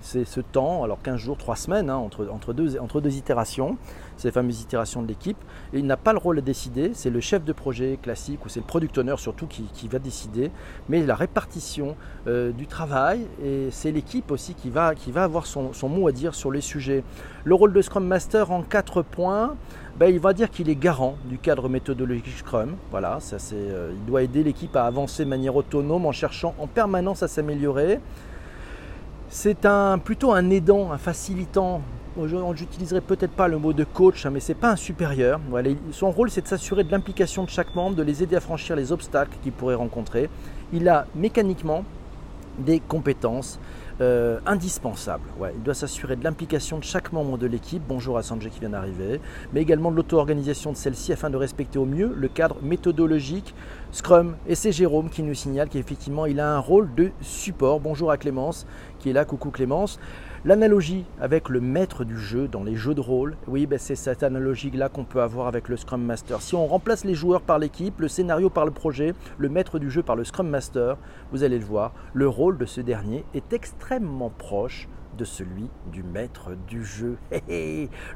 ce 0.00 0.40
temps, 0.40 0.84
alors 0.84 1.02
15 1.02 1.16
jours, 1.16 1.36
3 1.36 1.56
semaines, 1.56 1.90
hein, 1.90 1.96
entre, 1.96 2.28
entre 2.30 2.54
deux 3.00 3.16
itérations, 3.16 3.76
ces 4.18 4.30
fameuses 4.30 4.62
itérations 4.62 5.02
de 5.02 5.08
l'équipe. 5.08 5.38
Il 5.72 5.86
n'a 5.86 5.96
pas 5.96 6.12
le 6.12 6.18
rôle 6.18 6.36
de 6.36 6.40
décider, 6.40 6.90
c'est 6.94 7.10
le 7.10 7.20
chef 7.20 7.44
de 7.44 7.52
projet 7.52 7.98
classique 8.02 8.44
ou 8.44 8.48
c'est 8.48 8.60
le 8.60 8.66
product 8.66 8.98
owner 8.98 9.14
surtout 9.16 9.46
qui, 9.46 9.88
va 9.88 9.98
décider. 9.98 10.50
Mais 10.88 11.04
la 11.04 11.14
répartition 11.14 11.96
euh, 12.26 12.52
du 12.52 12.66
travail, 12.66 13.26
et 13.42 13.68
c'est 13.70 13.90
l'équipe 13.90 14.30
aussi 14.30 14.54
qui 14.54 14.70
va, 14.70 14.94
qui 14.94 15.10
va 15.10 15.24
avoir 15.24 15.46
son, 15.46 15.72
mot 15.88 16.08
à 16.08 16.12
dire 16.12 16.34
sur 16.34 16.50
les 16.50 16.60
sujets. 16.60 17.04
Le 17.44 17.54
rôle 17.54 17.72
de 17.72 17.80
Scrum 17.80 18.04
Master 18.04 18.50
en 18.50 18.62
4 18.62 19.02
points, 19.02 19.56
ben, 19.98 20.12
il 20.12 20.20
va 20.20 20.32
dire 20.32 20.50
qu'il 20.50 20.68
est 20.68 20.76
garant 20.76 21.16
du 21.24 21.38
cadre 21.38 21.68
méthodologique 21.68 22.28
Scrum. 22.36 22.76
Voilà, 22.90 23.18
ça, 23.20 23.36
euh, 23.52 23.92
il 23.94 24.04
doit 24.04 24.22
aider 24.22 24.42
l'équipe 24.42 24.76
à 24.76 24.84
avancer 24.84 25.24
de 25.24 25.30
manière 25.30 25.56
autonome 25.56 26.06
en 26.06 26.12
cherchant 26.12 26.54
en 26.58 26.66
permanence 26.66 27.22
à 27.22 27.28
s'améliorer. 27.28 28.00
C'est 29.30 29.66
un, 29.66 29.98
plutôt 29.98 30.32
un 30.32 30.50
aidant, 30.50 30.92
un 30.92 30.98
facilitant. 30.98 31.82
J'utiliserai 32.26 33.00
peut-être 33.00 33.32
pas 33.32 33.46
le 33.46 33.58
mot 33.58 33.72
de 33.72 33.84
coach, 33.84 34.26
hein, 34.26 34.30
mais 34.30 34.40
c'est 34.40 34.54
pas 34.54 34.72
un 34.72 34.76
supérieur. 34.76 35.40
son 35.92 36.10
rôle, 36.10 36.30
c'est 36.30 36.40
de 36.40 36.48
s'assurer 36.48 36.82
de 36.82 36.90
l'implication 36.90 37.44
de 37.44 37.48
chaque 37.48 37.74
membre, 37.76 37.94
de 37.96 38.02
les 38.02 38.22
aider 38.22 38.34
à 38.34 38.40
franchir 38.40 38.74
les 38.74 38.90
obstacles 38.90 39.36
qu'ils 39.42 39.52
pourraient 39.52 39.76
rencontrer. 39.76 40.28
Il 40.72 40.88
a 40.88 41.06
mécaniquement 41.14 41.84
des 42.58 42.80
compétences 42.80 43.60
euh, 44.00 44.38
indispensable. 44.46 45.24
il 45.56 45.62
doit 45.62 45.74
s'assurer 45.74 46.16
de 46.16 46.24
l'implication 46.24 46.78
de 46.78 46.84
chaque 46.84 47.12
membre 47.12 47.38
de 47.38 47.46
l'équipe, 47.46 47.82
bonjour 47.88 48.16
à 48.18 48.22
Sanjay 48.22 48.50
qui 48.50 48.60
vient 48.60 48.70
d'arriver, 48.70 49.20
mais 49.52 49.60
également 49.60 49.90
de 49.90 49.96
l'auto-organisation 49.96 50.72
de 50.72 50.76
celle-ci 50.76 51.12
afin 51.12 51.30
de 51.30 51.36
respecter 51.36 51.78
au 51.78 51.84
mieux 51.84 52.12
le 52.16 52.28
cadre 52.28 52.56
méthodologique 52.62 53.54
Scrum. 53.90 54.36
Et 54.46 54.54
c'est 54.54 54.72
Jérôme 54.72 55.10
qui 55.10 55.22
nous 55.22 55.34
signale 55.34 55.68
qu'effectivement 55.68 56.26
il 56.26 56.38
a 56.38 56.54
un 56.54 56.58
rôle 56.58 56.94
de 56.94 57.10
support. 57.20 57.80
Bonjour 57.80 58.10
à 58.10 58.18
Clémence 58.18 58.66
qui 58.98 59.10
est 59.10 59.12
là, 59.12 59.24
coucou 59.24 59.50
Clémence. 59.50 59.98
L'analogie 60.48 61.04
avec 61.20 61.50
le 61.50 61.60
maître 61.60 62.04
du 62.04 62.16
jeu 62.16 62.48
dans 62.48 62.64
les 62.64 62.74
jeux 62.74 62.94
de 62.94 63.02
rôle, 63.02 63.36
oui, 63.48 63.66
ben 63.66 63.78
c'est 63.78 63.94
cette 63.94 64.22
analogie-là 64.22 64.88
qu'on 64.88 65.04
peut 65.04 65.20
avoir 65.20 65.46
avec 65.46 65.68
le 65.68 65.76
Scrum 65.76 66.02
Master. 66.02 66.40
Si 66.40 66.54
on 66.54 66.66
remplace 66.66 67.04
les 67.04 67.12
joueurs 67.12 67.42
par 67.42 67.58
l'équipe, 67.58 68.00
le 68.00 68.08
scénario 68.08 68.48
par 68.48 68.64
le 68.64 68.70
projet, 68.70 69.12
le 69.36 69.50
maître 69.50 69.78
du 69.78 69.90
jeu 69.90 70.02
par 70.02 70.16
le 70.16 70.24
Scrum 70.24 70.48
Master, 70.48 70.96
vous 71.32 71.44
allez 71.44 71.58
le 71.58 71.66
voir, 71.66 71.92
le 72.14 72.26
rôle 72.26 72.56
de 72.56 72.64
ce 72.64 72.80
dernier 72.80 73.26
est 73.34 73.52
extrêmement 73.52 74.30
proche 74.30 74.88
de 75.18 75.24
celui 75.24 75.68
du 75.92 76.02
maître 76.02 76.52
du 76.66 76.84
jeu. 76.84 77.18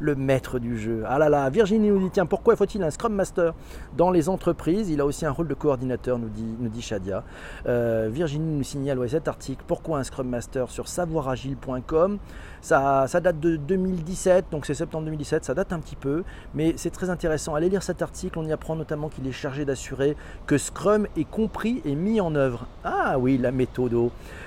le 0.00 0.14
maître 0.14 0.58
du 0.58 0.78
jeu. 0.78 1.04
Ah 1.06 1.18
là 1.18 1.28
là, 1.28 1.50
Virginie 1.50 1.90
nous 1.90 1.98
dit 1.98 2.10
tiens, 2.10 2.24
pourquoi 2.24 2.56
faut-il 2.56 2.82
un 2.82 2.90
Scrum 2.90 3.12
Master 3.12 3.52
dans 3.96 4.10
les 4.10 4.28
entreprises? 4.28 4.88
Il 4.88 5.00
a 5.00 5.04
aussi 5.04 5.26
un 5.26 5.30
rôle 5.30 5.48
de 5.48 5.54
coordinateur, 5.54 6.18
nous 6.18 6.28
dit, 6.28 6.82
Shadia. 6.82 7.24
Euh, 7.66 8.08
Virginie 8.10 8.56
nous 8.56 8.62
signale 8.62 8.98
cet 9.08 9.28
article 9.28 9.64
pourquoi 9.66 9.98
un 9.98 10.04
Scrum 10.04 10.28
Master 10.28 10.70
sur 10.70 10.88
savoiragile.com. 10.88 12.18
Ça, 12.60 13.06
ça, 13.08 13.20
date 13.20 13.40
de 13.40 13.56
2017, 13.56 14.46
donc 14.52 14.64
c'est 14.66 14.74
septembre 14.74 15.04
2017, 15.06 15.44
ça 15.44 15.54
date 15.54 15.72
un 15.72 15.80
petit 15.80 15.96
peu, 15.96 16.22
mais 16.54 16.74
c'est 16.76 16.90
très 16.90 17.10
intéressant. 17.10 17.56
Allez 17.56 17.68
lire 17.68 17.82
cet 17.82 18.02
article, 18.02 18.38
on 18.38 18.46
y 18.46 18.52
apprend 18.52 18.76
notamment 18.76 19.08
qu'il 19.08 19.26
est 19.26 19.32
chargé 19.32 19.64
d'assurer 19.64 20.16
que 20.46 20.56
Scrum 20.58 21.08
est 21.16 21.28
compris 21.28 21.82
et 21.84 21.96
mis 21.96 22.20
en 22.20 22.36
œuvre. 22.36 22.68
Ah 22.84 23.18
oui, 23.18 23.36
la 23.38 23.50
méthode 23.50 23.82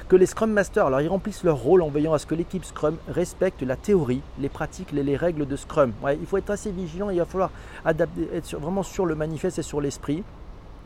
que 0.08 0.16
les 0.16 0.26
Scrum 0.26 0.52
Masters, 0.52 0.86
alors 0.86 1.02
ils 1.02 1.08
remplissent 1.08 1.44
leur 1.44 1.58
rôle 1.58 1.82
en 1.82 1.90
veillant 1.90 2.14
à 2.14 2.20
ce 2.20 2.26
que 2.26 2.36
l'équipe 2.46 2.64
Scrum 2.64 2.98
respecte 3.08 3.64
la 3.64 3.76
théorie, 3.76 4.22
les 4.40 4.50
pratiques, 4.50 4.92
les, 4.92 5.02
les 5.02 5.18
règles 5.18 5.48
de 5.48 5.56
Scrum. 5.56 5.94
il 6.08 6.28
faut 6.28 6.38
être 6.38 6.52
assez 6.52 6.72
vigilant, 6.72 7.10
il 7.10 7.18
va 7.18 7.26
falloir 7.26 7.50
adapter, 7.84 8.30
être 8.34 8.56
vraiment 8.58 8.84
sur 8.84 9.08
le 9.08 9.16
manifeste 9.16 9.58
et 9.58 9.64
sur 9.64 9.82
l'esprit. 9.82 10.24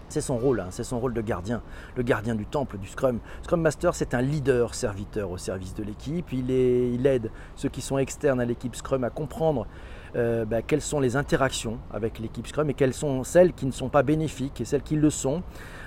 C'est 0.08 0.22
son 0.22 0.38
rôle, 0.38 0.62
hein, 0.62 0.68
c'est 0.70 0.86
son 0.86 1.00
rôle 1.01 1.13
de 1.13 1.22
gardien, 1.22 1.62
le 1.98 2.01
gardien 2.01 2.34
du 2.34 2.46
temple 2.46 2.78
du 2.78 2.88
Scrum. 2.88 3.20
Scrum 3.44 3.62
Master, 3.62 3.94
c'est 3.94 4.13
un 4.13 4.22
leader 4.22 4.74
serviteur 4.74 5.30
au 5.30 5.38
service 5.38 5.75
de 5.75 5.84
l'équipe. 5.84 6.32
Il, 6.32 6.50
il 6.50 7.06
aide 7.06 7.30
ceux 7.58 7.70
qui 7.70 7.82
sont 7.82 7.98
externes 7.98 8.39
à 8.39 8.46
l'équipe 8.46 8.75
Scrum 8.75 9.04
à 9.04 9.10
comprendre 9.10 9.68
euh, 10.16 10.46
bah, 10.46 10.62
quelles 10.62 10.82
sont 10.82 11.00
les 11.00 11.16
interactions 11.16 11.78
avec 11.92 12.20
l'équipe 12.20 12.48
Scrum 12.48 12.70
et 12.70 12.74
quelles 12.74 12.94
sont 12.94 13.24
celles 13.24 13.54
qui 13.54 13.66
ne 13.66 13.72
sont 13.72 13.89
pas 13.89 14.04
bénéfiques 14.04 14.62
et 14.62 14.66
celles 14.66 14.82
qui 14.82 14.96
le 14.96 15.10
sont. 15.10 15.44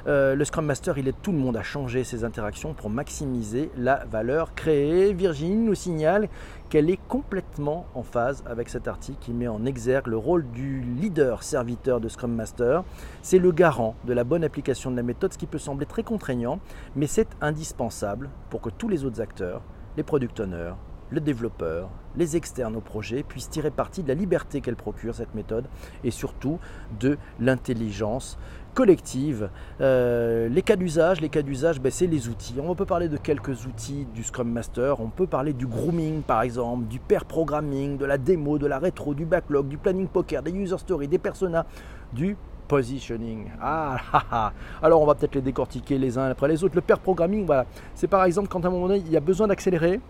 Euh, 0.07 0.35
le 0.35 0.45
Scrum 0.45 0.67
Master, 0.67 0.99
il 0.99 1.07
aide 1.07 1.15
tout 1.23 1.33
le 1.33 1.39
monde 1.39 1.57
à 1.57 1.63
changer 1.63 2.03
ses 2.03 2.25
interactions 2.25 2.75
pour 2.75 2.91
maximiser 2.91 3.71
la 3.77 4.05
valeur 4.11 4.55
créée. 4.55 5.13
Virginie 5.13 5.65
nous 5.65 5.75
signale 5.75 6.29
qu'elle 6.69 6.91
est 6.91 6.99
complètement 7.09 7.87
en 7.95 8.03
phase 8.03 8.43
avec 8.47 8.69
cet 8.69 8.89
article 8.89 9.19
qui 9.21 9.33
met 9.33 9.47
en 9.47 9.65
exergue 9.65 10.09
le 10.09 10.17
rôle 10.17 10.49
du 10.51 10.81
leader 10.81 11.43
serviteur 11.43 12.01
de 12.01 12.09
Scrum 12.09 12.35
Master. 12.35 12.83
C'est 13.23 13.39
le 13.39 13.53
garant 13.53 13.95
de 14.05 14.13
la 14.13 14.25
bonne 14.25 14.43
application 14.43 14.91
de 14.91 14.97
la 14.97 15.03
méthode, 15.03 15.33
ce 15.33 15.39
qui 15.39 15.47
peut 15.47 15.59
sembler 15.59 15.87
très 15.87 16.03
contraignant, 16.03 16.59
mais 16.97 17.07
c'est 17.07 17.29
indispensable 17.41 18.31
pour 18.51 18.61
que 18.61 18.71
tous 18.71 18.89
les 18.89 19.05
autres 19.05 19.21
acteurs, 19.21 19.63
les 19.97 20.03
product 20.03 20.41
owners, 20.41 20.75
le 21.13 21.21
développeur, 21.21 21.91
les 22.17 22.37
externes 22.37 22.75
au 22.75 22.81
projet 22.81 23.23
puissent 23.23 23.51
tirer 23.51 23.71
parti 23.71 24.03
de 24.03 24.09
la 24.09 24.15
liberté 24.15 24.61
qu'elle 24.63 24.77
procure, 24.77 25.15
cette 25.15 25.35
méthode, 25.35 25.67
et 26.05 26.11
surtout 26.11 26.59
de 26.99 27.19
l'intelligence 27.39 28.39
collective. 28.75 29.51
Euh, 29.83 30.49
les 30.49 30.63
cas 30.63 30.77
d'usage, 30.77 31.21
les 31.21 31.29
cas 31.29 31.43
d'usage, 31.43 31.81
ben, 31.81 31.93
c'est 31.93 32.07
les 32.07 32.29
outils. 32.29 32.55
On 32.63 32.75
peut 32.75 32.87
parler 32.87 33.09
de 33.09 33.19
quelques 33.19 33.67
outils 33.67 34.07
du 34.15 34.25
Scrum 34.25 34.51
Master. 34.51 35.01
On 35.01 35.09
peut 35.09 35.27
parler 35.27 35.53
du 35.53 35.67
grooming, 35.67 36.23
par 36.23 36.41
exemple, 36.41 36.87
du 36.87 36.99
pair 36.99 37.27
programming, 37.27 37.99
de 37.99 38.07
la 38.07 38.17
démo, 38.17 38.57
de 38.57 38.67
la 38.67 38.79
rétro, 38.79 39.13
du 39.13 39.27
backlog, 39.27 39.69
du 39.69 39.77
planning 39.77 40.09
poker, 40.09 40.43
des 40.43 40.53
user 40.53 40.79
stories, 40.79 41.09
des 41.09 41.19
personas, 41.19 41.67
du 42.15 42.39
positioning. 42.69 43.51
Ah, 43.61 43.99
ah, 44.15 44.25
ah, 44.31 44.53
alors 44.83 45.03
on 45.03 45.07
va 45.07 45.15
peut-être 45.15 45.35
les 45.35 45.43
décortiquer 45.43 45.99
les 45.99 46.17
uns 46.17 46.31
après 46.31 46.49
les 46.49 46.65
autres. 46.65 46.75
Le 46.75 46.81
pair 46.81 46.99
programming, 46.99 47.45
voilà, 47.45 47.67
c'est 47.95 48.09
par 48.09 48.25
exemple 48.25 48.49
quand 48.49 48.65
à 48.65 48.69
un 48.69 48.71
moment 48.71 48.89
donné 48.89 49.03
il 49.05 49.13
y 49.13 49.17
a 49.19 49.21
besoin 49.21 49.49
d'accélérer 49.49 50.01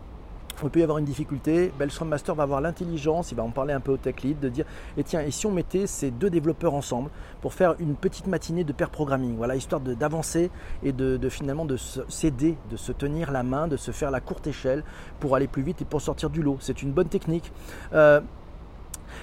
il 0.62 0.70
peut 0.70 0.80
y 0.80 0.82
avoir 0.82 0.98
une 0.98 1.04
difficulté, 1.04 1.72
ben, 1.78 1.88
Master 2.06 2.34
va 2.34 2.42
avoir 2.42 2.60
l'intelligence, 2.60 3.32
il 3.32 3.36
va 3.36 3.42
en 3.42 3.50
parler 3.50 3.72
un 3.72 3.80
peu 3.80 3.92
au 3.92 3.96
tech 3.96 4.16
lead, 4.22 4.40
de 4.40 4.48
dire 4.48 4.64
et 4.96 5.04
tiens, 5.04 5.20
et 5.20 5.30
si 5.30 5.46
on 5.46 5.50
mettait 5.50 5.86
ces 5.86 6.10
deux 6.10 6.30
développeurs 6.30 6.74
ensemble 6.74 7.10
pour 7.40 7.54
faire 7.54 7.74
une 7.78 7.94
petite 7.94 8.26
matinée 8.26 8.64
de 8.64 8.72
pair 8.72 8.90
programming, 8.90 9.36
voilà, 9.36 9.56
histoire 9.56 9.80
d'avancer 9.80 10.50
et 10.82 10.92
de, 10.92 11.18
finalement 11.28 11.64
de 11.64 11.76
s'aider, 11.76 12.56
de 12.70 12.76
se 12.76 12.92
tenir 12.92 13.30
la 13.30 13.42
main, 13.42 13.68
de 13.68 13.76
se 13.76 13.90
faire 13.90 14.10
la 14.10 14.20
courte 14.20 14.46
échelle 14.46 14.84
pour 15.20 15.36
aller 15.36 15.48
plus 15.48 15.62
vite 15.62 15.82
et 15.82 15.84
pour 15.84 16.00
sortir 16.00 16.30
du 16.30 16.42
lot. 16.42 16.56
C'est 16.60 16.82
une 16.82 16.92
bonne 16.92 17.08
technique. 17.08 17.52
Euh, 17.92 18.20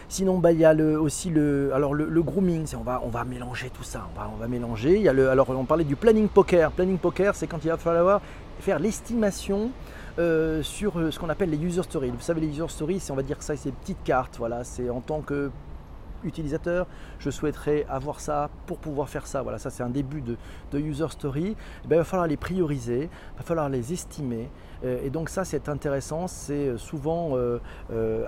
sinon, 0.07 0.39
bah, 0.39 0.51
il 0.51 0.59
y 0.59 0.65
a 0.65 0.73
aussi 0.73 1.29
le, 1.29 1.71
alors 1.73 1.93
le, 1.93 2.21
grooming, 2.21 2.65
on 2.77 2.83
va, 2.83 3.01
on 3.03 3.09
va 3.09 3.23
mélanger 3.23 3.69
tout 3.69 3.83
ça, 3.83 4.07
on 4.13 4.19
va, 4.19 4.29
on 4.33 4.37
va 4.37 4.47
mélanger. 4.47 4.95
Il 4.95 5.01
y 5.01 5.09
a 5.09 5.13
le, 5.13 5.29
alors 5.29 5.49
on 5.49 5.65
parlait 5.65 5.83
du 5.83 5.95
planning 5.95 6.27
poker. 6.27 6.71
Planning 6.71 6.97
poker, 6.97 7.35
c'est 7.35 7.47
quand 7.47 7.63
il 7.63 7.69
va 7.69 7.77
falloir 7.77 8.21
faire 8.59 8.79
l'estimation 8.79 9.71
euh, 10.19 10.61
sur 10.63 10.99
euh, 10.99 11.11
ce 11.11 11.19
qu'on 11.19 11.29
appelle 11.29 11.49
les 11.49 11.57
user 11.57 11.83
stories. 11.83 12.09
Vous 12.09 12.19
savez, 12.19 12.41
les 12.41 12.47
user 12.49 12.67
stories, 12.67 12.99
c'est 12.99 13.11
on 13.11 13.15
va 13.15 13.23
dire 13.23 13.41
ça, 13.41 13.55
c'est 13.55 13.71
petites 13.71 14.03
cartes. 14.03 14.37
Voilà, 14.37 14.63
c'est 14.63 14.89
en 14.89 15.01
tant 15.01 15.21
que 15.21 15.49
utilisateur, 16.23 16.87
je 17.19 17.29
souhaiterais 17.29 17.85
avoir 17.89 18.19
ça 18.19 18.49
pour 18.65 18.77
pouvoir 18.77 19.09
faire 19.09 19.27
ça. 19.27 19.41
Voilà, 19.41 19.59
ça 19.59 19.69
c'est 19.69 19.83
un 19.83 19.89
début 19.89 20.21
de, 20.21 20.37
user 20.79 21.07
story. 21.09 21.55
Eh 21.83 21.87
ben, 21.87 21.95
il 21.95 21.99
va 21.99 22.03
falloir 22.03 22.27
les 22.27 22.37
prioriser, 22.37 23.03
il 23.03 23.37
va 23.37 23.43
falloir 23.43 23.69
les 23.69 23.93
estimer. 23.93 24.49
Euh, 24.85 25.03
et 25.03 25.09
donc 25.09 25.27
ça 25.27 25.43
c'est 25.43 25.67
intéressant, 25.67 26.27
c'est 26.27 26.77
souvent 26.77 27.37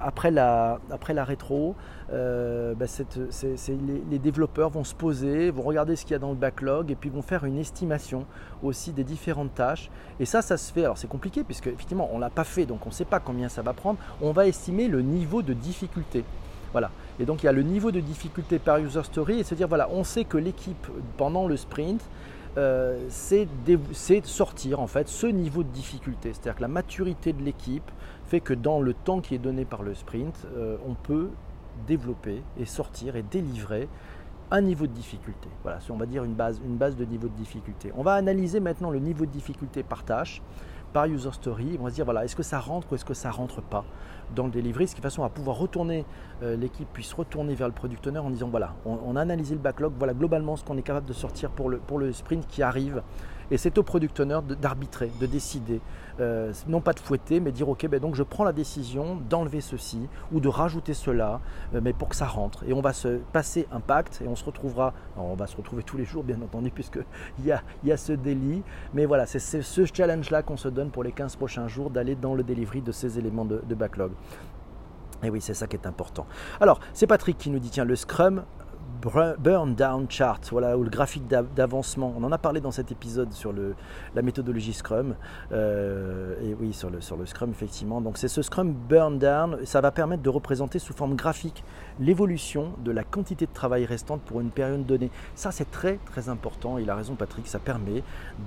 après, 0.01 0.31
la, 0.31 0.79
après 0.91 1.13
la 1.13 1.23
rétro, 1.23 1.75
ben, 2.09 2.75
les, 2.75 4.01
les, 4.09 4.19
développeurs 4.19 4.69
vont 4.69 4.83
se 4.83 4.95
poser, 4.95 5.49
vont 5.49 5.61
regarder 5.61 5.95
ce 5.95 6.03
qu'il 6.03 6.11
y 6.11 6.15
a 6.15 6.19
dans 6.19 6.31
le 6.31 6.35
backlog 6.35 6.91
et 6.91 6.95
puis 6.95 7.09
vont 7.09 7.21
faire 7.21 7.45
une 7.45 7.57
estimation 7.57 8.25
aussi 8.63 8.91
des 8.91 9.03
différentes 9.03 9.53
tâches. 9.55 9.89
Et 10.19 10.25
ça, 10.25 10.41
ça 10.41 10.57
se 10.57 10.71
fait. 10.71 10.83
Alors 10.83 10.97
c'est 10.97 11.07
compliqué 11.07 11.43
puisque 11.43 11.67
effectivement 11.67 12.09
on 12.11 12.19
l'a 12.19 12.29
pas 12.29 12.43
fait, 12.43 12.65
donc 12.65 12.85
on 12.85 12.89
ne 12.89 12.93
sait 12.93 13.05
pas 13.05 13.19
combien 13.19 13.49
ça 13.49 13.61
va 13.61 13.73
prendre. 13.73 13.99
On 14.21 14.31
va 14.31 14.47
estimer 14.47 14.87
le 14.87 15.01
niveau 15.01 15.41
de 15.41 15.53
difficulté. 15.53 16.23
Voilà. 16.71 16.91
Et 17.21 17.25
donc 17.25 17.43
il 17.43 17.45
y 17.45 17.49
a 17.49 17.51
le 17.51 17.61
niveau 17.61 17.91
de 17.91 17.99
difficulté 17.99 18.57
par 18.57 18.79
user 18.79 19.03
story 19.03 19.39
et 19.39 19.43
se 19.43 19.53
dire 19.53 19.67
voilà, 19.67 19.87
on 19.91 20.03
sait 20.03 20.23
que 20.23 20.37
l'équipe 20.37 20.87
pendant 21.17 21.45
le 21.45 21.55
sprint 21.55 22.01
euh, 22.57 22.97
c'est 23.09 24.25
sortir 24.25 24.79
en 24.79 24.87
fait 24.87 25.07
ce 25.07 25.27
niveau 25.27 25.61
de 25.61 25.69
difficulté. 25.69 26.33
C'est-à-dire 26.33 26.55
que 26.55 26.61
la 26.61 26.67
maturité 26.67 27.31
de 27.31 27.43
l'équipe 27.43 27.89
fait 28.25 28.39
que 28.39 28.55
dans 28.55 28.81
le 28.81 28.95
temps 28.95 29.21
qui 29.21 29.35
est 29.35 29.39
donné 29.39 29.65
par 29.65 29.83
le 29.83 29.93
sprint, 29.93 30.47
euh, 30.57 30.77
on 30.87 30.95
peut 30.95 31.29
développer 31.87 32.41
et 32.59 32.65
sortir 32.65 33.15
et 33.15 33.21
délivrer 33.21 33.87
un 34.49 34.61
niveau 34.61 34.87
de 34.87 34.91
difficulté. 34.91 35.47
Voilà, 35.61 35.77
on 35.91 35.97
va 35.97 36.07
dire 36.07 36.23
une 36.23 36.33
base, 36.33 36.59
une 36.65 36.75
base 36.75 36.95
de 36.95 37.05
niveau 37.05 37.27
de 37.27 37.35
difficulté. 37.35 37.91
On 37.95 38.03
va 38.03 38.15
analyser 38.15 38.59
maintenant 38.59 38.89
le 38.89 38.99
niveau 38.99 39.25
de 39.25 39.31
difficulté 39.31 39.83
par 39.83 40.03
tâche, 40.03 40.41
par 40.91 41.05
user 41.05 41.31
story. 41.31 41.77
On 41.79 41.83
va 41.83 41.89
se 41.89 41.95
dire, 41.95 42.05
voilà, 42.05 42.25
est-ce 42.25 42.35
que 42.35 42.43
ça 42.43 42.59
rentre 42.59 42.91
ou 42.91 42.95
est-ce 42.95 43.05
que 43.05 43.13
ça 43.13 43.31
rentre 43.31 43.61
pas? 43.61 43.85
Dans 44.35 44.45
le 44.45 44.51
delivery, 44.51 44.87
ce 44.87 44.95
qui 44.95 45.01
façon 45.01 45.23
à 45.23 45.29
pouvoir 45.29 45.57
retourner, 45.57 46.05
euh, 46.43 46.55
l'équipe 46.55 46.87
puisse 46.91 47.13
retourner 47.13 47.55
vers 47.55 47.67
le 47.67 47.73
product 47.73 48.05
owner 48.07 48.19
en 48.19 48.29
disant, 48.29 48.49
voilà, 48.49 48.75
on, 48.85 49.15
a 49.15 49.21
analysé 49.21 49.55
le 49.55 49.61
backlog, 49.61 49.93
voilà 49.97 50.13
globalement 50.13 50.55
ce 50.55 50.63
qu'on 50.63 50.77
est 50.77 50.83
capable 50.83 51.07
de 51.07 51.13
sortir 51.13 51.49
pour 51.51 51.69
le, 51.69 51.77
pour 51.77 51.99
le 51.99 52.11
sprint 52.11 52.47
qui 52.47 52.63
arrive. 52.63 53.01
Et 53.51 53.57
c'est 53.57 53.77
au 53.77 53.83
product 53.83 54.19
owner 54.21 54.39
d'arbitrer, 54.61 55.11
de, 55.19 55.25
décider, 55.25 55.81
euh, 56.19 56.53
non 56.67 56.81
pas 56.81 56.93
de 56.93 56.99
fouetter, 56.99 57.39
mais 57.39 57.51
dire 57.51 57.67
ok, 57.67 57.85
ben 57.87 57.99
donc 57.99 58.15
je 58.15 58.23
prends 58.23 58.45
la 58.45 58.53
décision 58.53 59.19
d'enlever 59.29 59.61
ceci 59.61 60.07
ou 60.31 60.39
de 60.39 60.47
rajouter 60.47 60.93
cela, 60.93 61.41
euh, 61.75 61.81
mais 61.83 61.91
pour 61.91 62.09
que 62.09 62.15
ça 62.15 62.25
rentre. 62.25 62.63
Et 62.65 62.73
on 62.73 62.81
va 62.81 62.93
se 62.93 63.19
passer 63.33 63.67
un 63.71 63.81
pacte 63.81 64.21
et 64.23 64.27
on 64.27 64.35
se 64.35 64.45
retrouvera, 64.45 64.93
on 65.17 65.35
va 65.35 65.47
se 65.47 65.57
retrouver 65.57 65.83
tous 65.83 65.97
les 65.97 66.05
jours 66.05 66.23
bien 66.23 66.41
entendu 66.41 66.71
puisqu'il 66.73 67.45
y 67.45 67.51
a, 67.51 67.61
y 67.83 67.91
a 67.91 67.97
ce 67.97 68.13
délit. 68.13 68.63
Mais 68.93 69.05
voilà, 69.05 69.25
c'est 69.25 69.39
ce 69.39 69.85
challenge-là 69.85 70.43
qu'on 70.43 70.57
se 70.57 70.69
donne 70.69 70.89
pour 70.89 71.03
les 71.03 71.11
15 71.11 71.35
prochains 71.35 71.67
jours 71.67 71.89
d'aller 71.89 72.15
dans 72.15 72.33
le 72.33 72.43
delivery 72.43 72.81
de 72.81 72.91
ces 72.93 73.19
éléments 73.19 73.45
de 73.45 73.75
backlog. 73.75 74.11
Et 75.23 75.29
oui, 75.29 75.41
c'est 75.41 75.53
ça 75.53 75.67
qui 75.67 75.75
est 75.75 75.85
important. 75.85 76.25
Alors, 76.59 76.79
c'est 76.93 77.07
Patrick 77.07 77.37
qui 77.37 77.49
nous 77.49 77.59
dit, 77.59 77.69
tiens, 77.69 77.85
le 77.85 77.95
Scrum, 77.95 78.43
burn 79.01 79.75
down 79.75 80.05
chart, 80.09 80.39
voilà, 80.51 80.77
ou 80.77 80.83
le 80.83 80.89
graphique 80.89 81.27
d'avancement. 81.27 82.13
On 82.17 82.23
en 82.23 82.31
a 82.31 82.37
parlé 82.37 82.61
dans 82.61 82.71
cet 82.71 82.91
épisode 82.91 83.31
sur 83.33 83.53
la 84.15 84.21
méthodologie 84.21 84.73
Scrum, 84.73 85.15
euh, 85.51 86.35
et 86.43 86.53
oui, 86.53 86.73
sur 86.73 86.89
le, 86.89 87.25
Scrum, 87.25 87.51
effectivement. 87.51 88.01
Donc, 88.01 88.17
c'est 88.17 88.27
ce 88.27 88.41
Scrum 88.41 88.73
burn 88.73 89.17
down, 89.19 89.57
ça 89.65 89.81
va 89.81 89.91
permettre 89.91 90.23
de 90.23 90.29
représenter 90.29 90.79
sous 90.79 90.93
forme 90.93 91.15
graphique 91.15 91.63
l'évolution 91.99 92.73
de 92.83 92.91
la 92.91 93.03
quantité 93.03 93.45
de 93.45 93.53
travail 93.53 93.85
restante 93.85 94.21
pour 94.21 94.41
une 94.41 94.49
période 94.49 94.85
donnée. 94.85 95.11
Ça, 95.35 95.51
c'est 95.51 95.69
très, 95.69 95.99
très 96.05 96.29
important. 96.29 96.77
Il 96.77 96.89
a 96.89 96.95
raison, 96.95 97.15
Patrick, 97.15 97.47
ça 97.47 97.59
permet 97.59 98.03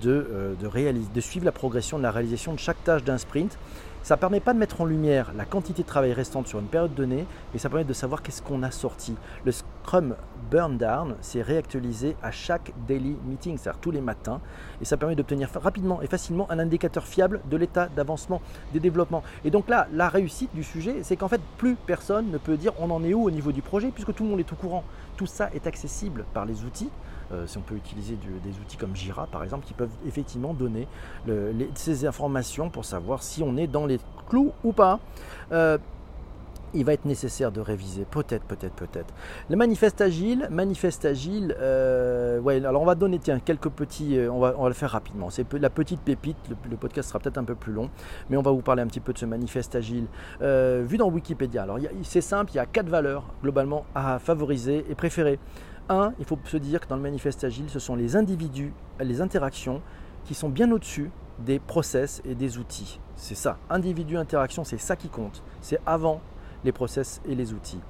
euh, 0.07 0.55
de 0.55 1.21
suivre 1.21 1.45
la 1.45 1.53
progression 1.53 1.99
de 1.99 2.03
la 2.03 2.11
réalisation 2.11 2.53
de 2.53 2.59
chaque 2.59 2.83
tâche 2.85 3.05
d'un 3.05 3.19
sprint 3.19 3.59
ça 4.05 4.17
ne 4.17 4.21
permet 4.21 4.41
pas 4.41 4.53
de 4.53 4.59
mettre 4.59 4.83
en 4.83 4.85
lumière 4.85 5.33
la 5.35 5.47
quantité 5.47 5.83
de 5.83 5.89
travail 5.89 6.13
restante 6.13 6.47
sur 6.47 6.59
une 6.59 6.67
période 6.67 6.95
donnée, 6.95 7.27
mais 7.53 7.59
ça 7.59 7.71
permet 7.71 7.85
de 7.85 7.93
savoir 7.95 8.23
qu'est-ce 8.23 8.43
qu'on 8.43 8.63
a 8.63 8.71
sorti. 8.71 9.15
Le 9.47 9.51
Scrum 9.51 10.15
Burn 10.51 10.77
Down, 10.77 11.15
c'est 11.23 11.41
réactualisé 11.41 12.15
à 12.23 12.31
chaque 12.31 12.73
daily 12.87 13.17
meeting, 13.25 13.57
c'est-à-dire 13.57 13.81
tous 13.81 13.91
les 13.93 14.03
matins, 14.03 14.43
et 14.83 14.85
ça 14.85 14.99
permet 14.99 15.15
d'obtenir 15.15 15.49
rapidement 15.55 16.03
et 16.03 16.07
facilement 16.07 16.47
un 16.51 16.59
indicateur 16.59 17.07
fiable 17.07 17.41
de 17.51 17.57
l'état 17.57 17.89
d'avancement 17.89 18.43
des 18.75 18.81
développements. 18.81 19.23
Et 19.43 19.51
donc 19.51 19.71
là, 19.71 19.89
la 19.91 20.11
réussite 20.11 20.55
du 20.55 20.65
sujet, 20.65 20.97
c'est 21.03 21.17
qu'en 21.17 21.29
fait, 21.29 21.41
plus 21.57 21.75
personne 21.75 22.31
ne 22.31 22.37
peut 22.37 22.59
dire 22.59 22.75
on 22.79 22.91
en 22.91 23.03
est 23.05 23.15
où 23.15 23.23
au 23.23 23.31
niveau 23.31 23.53
du 23.53 23.63
projet, 23.63 23.91
puisque 23.91 24.15
tout 24.15 24.25
le 24.25 24.29
monde 24.29 24.41
est 24.41 24.53
au 24.53 24.57
courant. 24.57 24.85
Tout 25.17 25.27
ça 25.27 25.49
est 25.55 25.67
accessible 25.67 26.27
par 26.35 26.45
les 26.45 26.65
outils. 26.65 26.91
Euh, 27.33 27.47
si 27.47 27.59
on 27.59 27.63
peut 27.63 27.75
utiliser 27.75 28.17
des 28.17 28.51
outils 28.61 28.77
comme 28.77 28.95
Jira 28.95 29.27
par 29.27 29.43
exemple, 29.43 29.67
qui 29.67 29.75
peuvent 29.75 29.91
effectivement 30.07 30.55
donner 30.55 30.87
ces 31.75 32.07
informations 32.07 32.71
pour 32.71 32.85
savoir 32.85 33.23
si 33.23 33.43
on 33.43 33.57
est 33.57 33.67
dans 33.67 33.87
les 33.87 33.99
clous 34.29 34.53
ou 34.63 34.73
pas. 34.73 35.01
Euh, 35.53 35.79
il 36.77 36.85
va 36.85 36.93
être 36.93 37.05
nécessaire 37.05 37.53
de 37.53 37.61
réviser, 37.61 38.05
peut-être, 38.05 38.43
peut-être, 38.47 38.75
peut-être. 38.75 39.15
Le 39.49 39.55
manifeste 39.55 40.01
agile, 40.01 40.49
manifeste 40.51 41.05
agile, 41.05 41.55
euh, 41.61 42.45
alors 42.49 42.83
on 42.83 42.85
va 42.85 42.97
donner 42.97 43.21
tiens, 43.21 43.39
quelques 43.39 43.69
petits, 43.69 44.19
on, 44.29 44.41
va, 44.41 44.57
le 44.67 44.75
faire 44.75 44.91
rapidement. 44.91 45.31
C'est 45.31 45.53
la 45.53 45.71
petite 45.71 46.01
pépite, 46.01 46.37
le, 46.69 46.77
podcast 46.77 47.11
sera 47.11 47.21
peut-être 47.21 47.39
un 47.39 47.45
peu 47.45 47.55
plus 47.55 47.73
long, 47.73 47.91
mais 48.29 48.37
on 48.37 48.43
va 48.43 48.51
vous 48.51 48.61
parler 48.61 48.83
un 48.83 48.89
petit 48.89 48.99
peu 48.99 49.13
de 49.13 49.19
ce 49.19 49.25
manifeste 49.25 49.77
agile. 49.77 50.07
Vu 50.41 50.97
dans 50.97 51.09
Wikipédia, 51.11 51.63
alors 51.63 51.79
c'est 52.03 52.21
simple, 52.21 52.51
il 52.51 52.57
y 52.57 52.61
a 52.61 52.67
quatre 52.67 52.89
valeurs 52.89 53.23
globalement 53.41 53.87
à 53.95 54.19
favoriser 54.19 54.85
et 54.91 54.97
préférer. 54.97 55.39
Un, 55.89 56.15
il 56.19 56.25
faut 56.25 56.39
se 56.45 56.57
dire 56.57 56.81
que 56.81 56.89
dans 56.89 56.97
le 56.97 57.03
manifeste 57.03 57.45
agile, 57.45 57.69
ce 57.69 57.79
sont 57.79 57.95
les 57.95 58.17
individus, 58.17 58.73
les 59.01 59.21
interactions 59.21 59.83
qui 60.25 60.35
sont 60.35 60.49
bien 60.49 60.71
au-dessus 60.73 61.11
des 61.39 61.59
process 61.59 62.23
et 62.25 62.35
des 62.35 62.57
outils. 62.59 63.01
C'est 63.17 63.35
ça, 63.35 63.59
individu, 63.69 64.17
interaction, 64.17 64.65
c'est 64.65 64.79
ça 64.79 64.97
qui 64.97 65.09
compte. 65.09 65.43
C'est 65.61 65.79
avant 65.85 66.21
les 66.65 66.73
process 66.73 67.21
et 67.27 67.35
les 67.35 67.53
outils. 67.53 67.81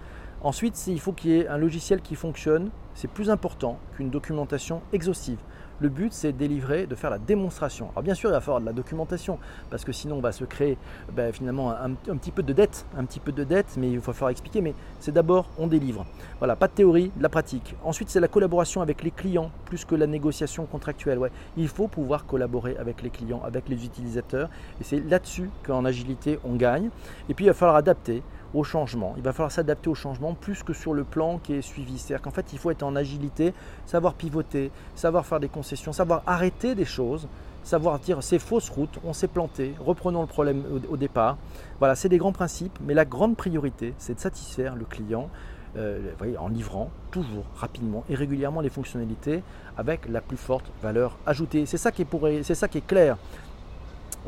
Ensuite, 0.43 0.87
il 0.89 1.01
faut 1.01 1.13
qu'il 1.13 1.31
y 1.31 1.39
ait 1.39 1.49
un 1.49 1.57
logiciel 1.57 2.03
qui 2.03 2.17
fonctionne. 2.17 2.71
C'est 2.95 3.09
plus 3.09 3.31
important 3.31 3.79
qu'une 3.97 4.11
documentation 4.11 4.83
exhaustive. 4.93 5.39
Le 5.81 5.89
but, 5.89 6.13
c'est 6.13 6.33
de 6.33 6.39
délivrer, 6.39 6.87
de 6.87 6.95
faire 6.95 7.11
la 7.11 7.19
démonstration. 7.19 7.91
Alors 7.93 8.03
bien 8.03 8.15
sûr, 8.15 8.31
il 8.31 8.33
va 8.33 8.41
falloir 8.41 8.61
de 8.61 8.67
la 8.67 8.73
documentation, 8.73 9.39
parce 9.71 9.85
que 9.85 9.93
sinon, 9.93 10.17
on 10.17 10.21
va 10.21 10.33
se 10.33 10.45
créer 10.45 10.79
ben, 11.13 11.33
finalement 11.33 11.73
un, 11.73 11.95
petit 11.95 12.31
peu 12.31 12.43
de 12.43 12.53
dette, 12.53 12.87
un 12.97 13.05
petit 13.05 13.21
peu 13.21 13.33
de 13.33 13.45
dette, 13.45 13.77
mais 13.77 13.91
il 13.91 13.99
va 13.99 14.13
falloir 14.13 14.31
expliquer. 14.31 14.61
Mais 14.61 14.75
c'est 15.01 15.13
d'abord, 15.13 15.49
on 15.59 15.67
délivre. 15.67 16.07
Voilà, 16.39 16.57
pas 16.57 16.69
de 16.69 16.73
théorie, 16.73 17.11
de 17.17 17.23
la 17.23 17.29
pratique. 17.29 17.75
Ensuite, 17.85 18.09
c'est 18.09 18.21
la 18.21 18.29
collaboration 18.29 18.83
avec 18.83 19.03
les 19.03 19.11
clients, 19.11 19.51
plus 19.65 19.85
que 19.85 19.95
la 19.95 20.07
négociation 20.07 20.67
contractuelle. 20.67 21.19
Ouais. 21.19 21.33
Il 21.57 21.69
faut 21.69 21.89
pouvoir 21.89 22.27
collaborer 22.27 22.77
avec 22.77 23.03
les 23.03 23.11
clients, 23.11 23.43
avec 23.45 23.69
les 23.69 23.85
utilisateurs, 23.85 24.49
et 24.81 24.85
c'est 24.85 25.01
là-dessus 25.01 25.51
qu'en 25.67 25.85
agilité, 25.85 26.39
on 26.45 26.55
gagne. 26.55 26.91
Et 27.29 27.35
puis, 27.35 27.47
il 27.47 27.49
va 27.49 27.55
falloir 27.55 27.77
adapter 27.77 28.23
au 28.55 28.65
changement. 28.65 29.15
Il 29.17 29.23
va 29.23 29.33
falloir 29.33 29.53
s'adapter 29.53 29.91
au 29.91 29.95
changement 29.95 30.35
plus 30.35 30.63
que 30.63 30.73
sur 30.73 30.95
le 30.95 31.05
plan 31.05 31.39
qui 31.39 31.55
est 31.55 31.63
suivi. 31.63 31.99
C'est-à-dire 31.99 32.23
qu'en 32.23 32.31
fait, 32.31 32.53
il 32.53 32.59
faut 32.59 32.71
être 32.71 32.83
en 32.83 32.97
agilité, 32.97 33.53
savoir 33.85 34.15
pivoter, 34.15 34.71
savoir 34.95 35.27
faire 35.27 35.41
des 35.41 35.49
concessions, 35.49 35.93
savoir 35.93 36.23
arrêter 36.27 36.75
des 36.75 36.85
choses, 36.85 37.29
savoir 37.65 37.99
dire 37.99 38.23
c'est 38.23 38.39
fausse 38.39 38.71
route, 38.71 38.99
on 39.05 39.13
s'est 39.13 39.29
planté, 39.29 39.75
reprenons 39.81 40.21
le 40.21 40.27
problème 40.27 40.63
au, 40.89 40.97
départ. 40.97 41.37
Voilà, 41.79 41.95
c'est 41.95 42.09
des 42.09 42.19
grands 42.19 42.33
principes, 42.33 42.79
mais 42.87 42.95
la 42.95 43.05
grande 43.05 43.37
priorité, 43.37 43.95
c'est 43.99 44.15
de 44.15 44.21
satisfaire 44.21 44.77
le 44.77 44.85
client 44.85 45.29
euh, 45.77 46.13
en 46.39 46.49
livrant 46.49 46.91
toujours 47.11 47.45
rapidement 47.57 48.05
et 48.09 48.15
régulièrement 48.15 48.61
les 48.61 48.71
fonctionnalités 48.71 49.43
avec 49.77 50.09
la 50.09 50.21
plus 50.21 50.37
forte 50.37 50.71
valeur 50.83 51.19
ajoutée. 51.27 51.67
C'est 51.67 51.79
ça 51.79 51.91
ça 51.91 52.69
qui 52.69 52.79
est 52.79 52.87
clair. 52.87 53.17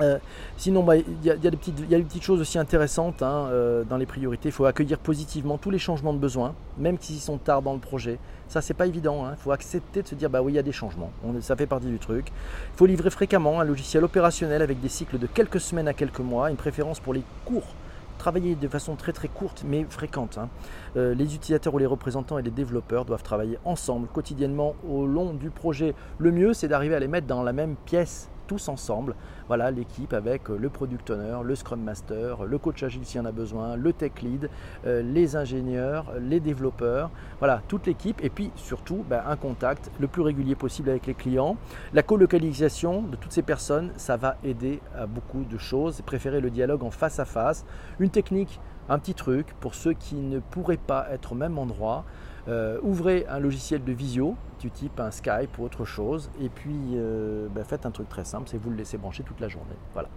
Euh, 0.01 0.19
sinon, 0.57 0.83
bah, 0.83 0.97
il 0.97 1.07
y, 1.25 1.31
a 1.31 1.37
des 1.37 1.57
petites 1.57 2.23
choses 2.23 2.41
aussi 2.41 2.59
intéressantes 2.59 3.23
hein, 3.23 3.49
euh, 3.51 3.85
dans 3.85 3.97
les 3.97 4.07
priorités. 4.07 4.49
Il 4.49 4.53
faut 4.53 4.67
accueillir 4.67 4.99
positivement 4.99 5.59
tous 5.59 5.71
les 5.71 5.79
changements 5.79 6.13
de 6.13 6.19
besoin, 6.19 6.55
même 6.79 6.97
s'ils 7.01 7.21
sont 7.21 7.39
tard 7.39 7.63
dans 7.63 7.73
le 7.73 7.79
projet. 7.79 8.19
Ça, 8.49 8.61
c'est 8.61 8.75
pas 8.75 8.87
évident. 8.87 9.25
Hein. 9.25 9.35
Il 9.39 9.43
faut 9.43 9.53
accepter 9.53 10.03
de 10.03 10.09
se 10.09 10.15
dire, 10.15 10.31
bah 10.31 10.43
oui, 10.43 10.53
il 10.53 10.57
y 10.57 10.59
a 10.59 10.63
des 10.63 10.73
changements. 10.73 11.11
ça 11.41 11.57
fait 11.57 11.67
partie 11.67 11.87
du 11.87 11.99
truc. 11.99 12.29
Il 12.75 12.77
faut 12.77 12.87
livrer 12.87 13.11
fréquemment 13.11 13.61
un 13.61 13.65
logiciel 13.65 14.05
opérationnel 14.05 14.63
avec 14.63 14.81
des 14.81 14.89
cycles 14.89 15.19
de 15.19 15.27
quelques 15.27 15.61
semaines 15.61 15.89
à 15.89 15.95
quelques 15.95 16.21
mois, 16.21 16.51
une 16.51 16.57
préférence 16.57 17.01
pour 17.01 17.15
les 17.15 17.23
cours 17.45 17.75
travailler 18.19 18.55
de 18.55 18.69
façon 18.69 18.97
très 18.97 19.13
très 19.13 19.29
courte 19.29 19.63
mais 19.65 19.85
fréquente. 19.89 20.39
Hein. 20.39 20.49
Euh, 20.97 21.15
les 21.15 21.35
utilisateurs 21.35 21.75
ou 21.75 21.79
les 21.79 21.87
représentants 21.87 22.39
et 22.39 22.43
les 22.43 22.51
développeurs 22.51 23.05
doivent 23.05 23.23
travailler 23.23 23.59
ensemble 23.65 24.09
quotidiennement 24.09 24.75
au 24.89 25.07
long 25.07 25.35
du 25.35 25.51
projet. 25.51 25.95
Le 26.19 26.33
mieux 26.33 26.55
c'est 26.55 26.69
d'arriver 26.69 26.95
à 26.95 26.99
les 26.99 27.09
mettre 27.09 27.27
dans 27.27 27.43
la 27.43 27.53
même 27.53 27.77
pièce 27.85 28.31
tous 28.47 28.69
ensemble. 28.69 29.15
Voilà 29.49 29.71
l'équipe 29.71 30.13
avec 30.13 30.51
euh, 30.51 30.57
le 30.59 30.69
product 30.69 31.11
owner, 31.11 31.39
le 31.43 31.55
scrum 31.55 31.81
master, 31.81 32.45
le 32.45 32.59
coach 32.59 32.83
agile 32.83 33.05
s'il 33.05 33.19
y 33.19 33.21
en 33.21 33.27
a 33.27 33.33
besoin, 33.33 33.77
le 33.77 33.93
tech 33.93 34.13
lead, 34.23 34.51
euh, 34.87 35.03
les 35.03 35.37
ingénieurs, 35.37 36.13
les 36.21 36.41
développeurs. 36.41 37.11
Voilà, 37.39 37.63
toute 37.69 37.87
l'équipe 37.87 38.23
et 38.23 38.31
puis 38.31 38.51
surtout 38.57 39.05
ben, 39.09 39.23
un 39.27 39.37
contact 39.37 39.91
le 39.99 40.07
plus 40.07 40.23
régulier 40.23 40.55
possible 40.55 40.91
avec 40.91 41.07
les 41.07 41.15
clients. 41.15 41.57
La 41.93 42.03
colocalisation 42.03 43.03
de 43.03 43.17
toutes 43.17 43.33
ces 43.33 43.43
personnes, 43.43 43.91
ça 43.97 44.17
va 44.17 44.37
aider 44.45 44.81
à 44.97 45.07
beaucoup 45.07 45.45
de 45.45 45.59
choses. 45.59 46.01
Préférer 46.03 46.41
le 46.41 46.51
dialogue 46.51 46.83
en 46.83 46.91
face 46.91 47.19
à 47.19 47.25
face. 47.25 47.65
Une 47.99 48.11
technique, 48.11 48.61
un 48.89 48.99
petit 48.99 49.15
truc 49.15 49.55
pour 49.61 49.75
ceux 49.75 49.93
qui 49.93 50.17
ne 50.17 50.39
pourraient 50.39 50.77
pas 50.77 51.07
être 51.11 51.33
au 51.33 51.35
même 51.35 51.59
endroit. 51.59 52.05
Euh, 52.49 52.79
ouvrez 52.83 53.27
un 53.29 53.41
logiciel 53.41 53.83
de 53.83 53.93
visio, 53.93 54.37
du 54.61 54.71
type 54.71 55.01
un 55.01 55.11
Skype 55.11 55.59
ou 55.59 55.65
autre 55.65 55.85
chose, 55.85 56.31
et 56.41 56.49
puis 56.49 56.77
euh, 56.95 57.49
ben, 57.53 57.65
faites 57.65 57.87
un 57.87 57.91
truc 57.91 58.09
très 58.09 58.25
simple, 58.25 58.49
c'est 58.49 58.57
vous 58.57 58.71
le 58.71 58.77
laissez 58.77 58.99
brancher 58.99 59.25
toute 59.25 59.41
la 59.41 59.49
journée. 59.49 59.75
Voilà. 59.95 60.09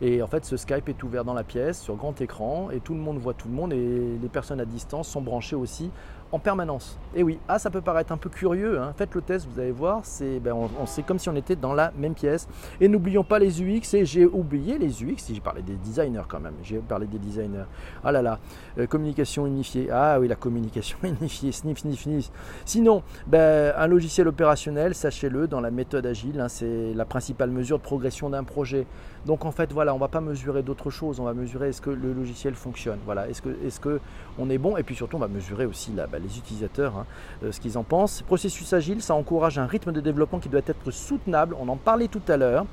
Et 0.00 0.22
en 0.22 0.26
fait, 0.26 0.44
ce 0.44 0.56
Skype 0.56 0.88
est 0.88 1.02
ouvert 1.02 1.24
dans 1.24 1.34
la 1.34 1.44
pièce, 1.44 1.80
sur 1.80 1.94
grand 1.96 2.18
écran, 2.20 2.70
et 2.70 2.80
tout 2.80 2.94
le 2.94 3.00
monde 3.00 3.18
voit 3.18 3.34
tout 3.34 3.48
le 3.48 3.54
monde, 3.54 3.72
et 3.72 4.18
les 4.20 4.28
personnes 4.28 4.60
à 4.60 4.64
distance 4.64 5.08
sont 5.08 5.20
branchées 5.20 5.56
aussi 5.56 5.90
en 6.34 6.40
permanence. 6.40 6.98
Et 7.14 7.22
oui, 7.22 7.38
ah, 7.46 7.60
ça 7.60 7.70
peut 7.70 7.80
paraître 7.80 8.10
un 8.12 8.16
peu 8.16 8.28
curieux, 8.28 8.80
hein. 8.80 8.92
faites 8.96 9.14
le 9.14 9.22
test, 9.22 9.46
vous 9.48 9.60
allez 9.60 9.70
voir, 9.70 10.00
c'est 10.02 10.40
ben, 10.40 10.52
on, 10.52 10.68
comme 11.06 11.20
si 11.20 11.28
on 11.28 11.36
était 11.36 11.54
dans 11.54 11.72
la 11.72 11.92
même 11.96 12.14
pièce. 12.14 12.48
Et 12.80 12.88
n'oublions 12.88 13.22
pas 13.22 13.38
les 13.38 13.62
UX, 13.62 13.94
et 13.94 14.04
j'ai 14.04 14.26
oublié 14.26 14.76
les 14.76 15.04
UX, 15.04 15.18
si 15.18 15.34
j'ai 15.36 15.40
parlé 15.40 15.62
des 15.62 15.76
designers 15.76 16.24
quand 16.28 16.40
même, 16.40 16.54
j'ai 16.64 16.78
parlé 16.78 17.06
des 17.06 17.18
designers. 17.18 17.66
Ah 18.02 18.10
là 18.10 18.20
là, 18.20 18.40
euh, 18.78 18.88
communication 18.88 19.46
unifiée, 19.46 19.88
ah 19.92 20.18
oui, 20.18 20.26
la 20.26 20.34
communication 20.34 20.98
unifiée, 21.04 21.52
sniff, 21.52 21.78
sniff, 21.78 22.02
sniff. 22.02 22.30
Sinon, 22.64 23.04
ben, 23.28 23.72
un 23.76 23.86
logiciel 23.86 24.26
opérationnel, 24.26 24.96
sachez-le, 24.96 25.46
dans 25.46 25.60
la 25.60 25.70
méthode 25.70 26.04
agile, 26.04 26.40
hein, 26.40 26.48
c'est 26.48 26.94
la 26.94 27.04
principale 27.04 27.50
mesure 27.50 27.78
de 27.78 27.84
progression 27.84 28.28
d'un 28.28 28.42
projet. 28.42 28.86
Donc 29.24 29.44
en 29.44 29.52
fait, 29.52 29.72
voilà, 29.72 29.94
on 29.94 29.98
va 29.98 30.08
pas 30.08 30.20
mesurer 30.20 30.62
d'autres 30.62 30.90
choses, 30.90 31.20
on 31.20 31.24
va 31.24 31.32
mesurer 31.32 31.68
est-ce 31.68 31.80
que 31.80 31.90
le 31.90 32.12
logiciel 32.12 32.54
fonctionne, 32.54 32.98
voilà, 33.04 33.28
est-ce 33.28 33.40
que, 33.40 33.50
est 33.64 33.80
que 33.80 34.00
on 34.38 34.50
est 34.50 34.58
bon, 34.58 34.76
et 34.76 34.82
puis 34.82 34.94
surtout 34.94 35.16
on 35.16 35.20
va 35.20 35.28
mesurer 35.28 35.64
aussi 35.64 35.92
la, 35.92 36.06
bah, 36.06 36.18
les 36.24 36.38
utilisateurs, 36.38 36.96
hein, 36.96 37.06
euh, 37.44 37.52
ce 37.52 37.60
qu'ils 37.60 37.78
en 37.78 37.84
pensent. 37.84 38.22
Processus 38.22 38.72
agile, 38.72 39.02
ça 39.02 39.14
encourage 39.14 39.58
un 39.58 39.66
rythme 39.66 39.92
de 39.92 40.00
développement 40.00 40.40
qui 40.40 40.48
doit 40.48 40.60
être 40.66 40.90
soutenable, 40.90 41.54
on 41.60 41.68
en 41.68 41.76
parlait 41.76 42.08
tout 42.08 42.22
à 42.28 42.36
l'heure, 42.36 42.66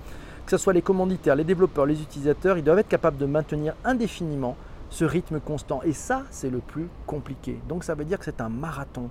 que 0.46 0.52
ce 0.52 0.58
soit 0.58 0.74
les 0.74 0.82
commanditaires, 0.82 1.36
les 1.36 1.44
développeurs, 1.44 1.86
les 1.86 2.02
utilisateurs, 2.02 2.58
ils 2.58 2.64
doivent 2.64 2.80
être 2.80 2.88
capables 2.88 3.18
de 3.18 3.26
maintenir 3.26 3.74
indéfiniment 3.84 4.56
ce 4.90 5.06
rythme 5.06 5.40
constant. 5.40 5.82
Et 5.84 5.94
ça, 5.94 6.24
c'est 6.32 6.50
le 6.50 6.60
plus 6.60 6.90
compliqué. 7.06 7.60
Donc 7.68 7.84
ça 7.84 7.96
veut 7.96 8.06
dire 8.06 8.20
que 8.20 8.26
c'est 8.26 8.42
un 8.42 8.50
marathon. 8.50 9.10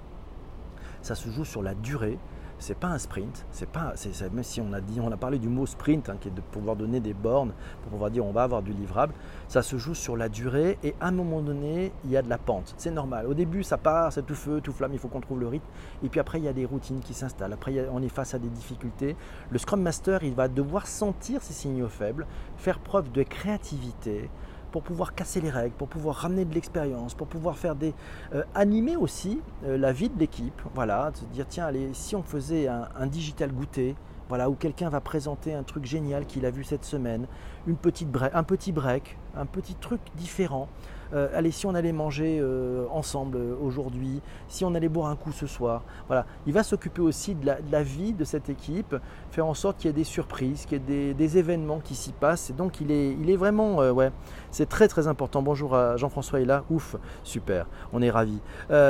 Ça 1.03 1.14
se 1.14 1.31
joue 1.31 1.44
sur 1.44 1.62
la 1.62 1.74
durée, 1.74 2.18
c'est 2.61 2.79
pas 2.79 2.88
un 2.88 2.99
sprint, 2.99 3.46
c'est 3.51 3.68
pas, 3.68 3.94
même 4.33 4.44
si 4.44 4.61
on 4.61 4.73
a 4.73 4.81
dit, 4.81 5.01
on 5.01 5.11
a 5.11 5.16
parlé 5.16 5.38
du 5.38 5.49
mot 5.49 5.66
sprint, 5.66 6.09
hein, 6.11 6.16
qui 6.20 6.29
est 6.29 6.31
de 6.31 6.40
pouvoir 6.40 6.77
donner 6.77 7.01
des 7.01 7.14
bornes 7.14 7.53
pour 7.83 7.90
pouvoir 7.90 8.11
dire 8.11 8.25
on 8.25 8.33
va 8.33 8.42
avoir 8.42 8.62
du 8.62 8.73
livrable, 8.73 9.14
ça 9.49 9.62
se 9.62 9.77
joue 9.79 9.94
sur 9.94 10.16
la 10.16 10.29
durée 10.29 10.79
et 10.83 10.94
à 11.01 11.09
un 11.09 11.11
moment 11.11 11.40
donné 11.40 11.92
il 12.05 12.11
y 12.11 12.16
a 12.16 12.23
de 12.23 12.29
la 12.29 12.38
pente, 12.38 12.75
c'est 12.77 12.90
normal. 12.90 13.27
Au 13.27 13.35
début 13.35 13.64
ça 13.64 13.79
part, 13.79 14.12
c'est 14.12 14.25
tout 14.25 14.35
feu, 14.35 14.61
tout 14.61 14.73
flamme, 14.73 14.92
il 14.92 14.99
faut 14.99 15.09
qu'on 15.09 15.20
trouve 15.20 15.40
le 15.40 15.49
rythme 15.49 15.66
et 16.05 16.09
puis 16.09 16.20
après 16.20 16.38
il 16.38 16.44
y 16.44 16.49
a 16.49 16.53
des 16.53 16.66
routines 16.66 17.01
qui 17.01 17.14
s'installent, 17.14 17.53
après 17.53 17.88
on 17.90 18.03
est 18.03 18.09
face 18.09 18.35
à 18.35 18.38
des 18.38 18.51
difficultés. 18.51 19.16
Le 19.51 19.59
Scrum 19.59 19.81
Master 19.81 20.23
il 20.23 20.35
va 20.35 20.49
devoir 20.49 20.87
sentir 20.87 21.42
ces 21.42 21.55
signaux 21.55 21.88
faibles, 21.88 22.27
faire 22.59 22.79
preuve 22.79 23.11
de 23.11 23.23
créativité, 23.23 24.29
pour 24.71 24.83
pouvoir 24.83 25.15
casser 25.15 25.41
les 25.41 25.51
règles, 25.51 25.75
pour 25.75 25.89
pouvoir 25.89 26.17
ramener 26.17 26.45
de 26.45 26.55
l'expérience, 26.55 27.15
pour 27.15 27.27
pouvoir 27.27 27.57
faire 27.57 27.75
des 27.75 27.95
euh, 28.35 28.43
animer 28.55 28.97
aussi 28.97 29.41
euh, 29.65 29.77
la 29.77 29.93
vie 29.93 30.09
de 30.09 30.19
l'équipe. 30.19 30.61
Voilà, 30.75 31.11
se 31.15 31.25
dire 31.27 31.47
tiens 31.49 31.67
allez 31.67 31.91
si 31.93 32.17
on 32.17 32.23
faisait 32.23 32.69
un, 32.69 33.07
digital 33.07 33.53
goûter, 33.53 33.97
voilà 34.29 34.49
où 34.49 34.55
quelqu'un 34.55 34.89
va 34.89 35.01
présenter 35.01 35.55
un 35.55 35.63
truc 35.63 35.85
génial 35.85 36.27
qu'il 36.27 36.47
a 36.47 36.51
vu 36.51 36.65
cette 36.65 36.85
semaine, 36.85 37.27
un 37.69 37.75
petit 37.75 38.05
break, 38.05 39.17
un 39.37 39.47
petit 39.47 39.75
truc 39.75 40.01
différent. 40.17 40.69
Euh, 41.12 41.29
allez, 41.35 41.51
si 41.51 41.66
on 41.66 41.75
allait 41.75 41.92
manger 41.92 42.38
euh, 42.40 42.87
ensemble 42.90 43.37
euh, 43.37 43.55
aujourd'hui, 43.61 44.20
si 44.49 44.64
on 44.64 44.75
allait 44.75 44.88
boire 44.88 45.09
un 45.09 45.16
coup 45.16 45.33
ce 45.33 45.46
soir. 45.46 45.83
Voilà, 46.07 46.27
il 46.46 46.53
va 46.53 46.62
s'occuper 46.62 47.03
aussi 47.03 47.35
de 47.35 47.46
la, 47.46 47.83
vie 47.83 48.12
de 48.12 48.25
cette 48.25 48.49
équipe, 48.49 48.96
faire 49.31 49.46
en 49.46 49.55
sorte 49.55 49.79
qu'il 49.79 49.88
y 49.88 49.90
ait 49.90 49.94
des 49.94 50.05
surprises, 50.05 50.66
qu'il 50.66 50.81
y 50.88 51.11
ait 51.11 51.14
des, 51.14 51.38
événements 51.38 51.79
qui 51.79 51.94
s'y 51.94 52.12
passent. 52.12 52.51
Et 52.51 52.53
donc, 52.53 52.81
il 52.81 52.90
est, 52.90 53.12
il 53.12 53.31
est 53.31 53.37
vraiment, 53.37 53.77
ouais, 53.90 54.11
c'est 54.51 54.68
très 54.68 54.88
très 54.88 55.07
important. 55.07 55.42
Bonjour 55.42 55.77
à 55.77 55.96
Jean-François 55.96 56.40
est 56.40 56.44
là, 56.44 56.64
ouf, 56.70 56.96
super, 57.23 57.66
on 57.92 58.03
est 58.03 58.11
ravis. 58.11 58.40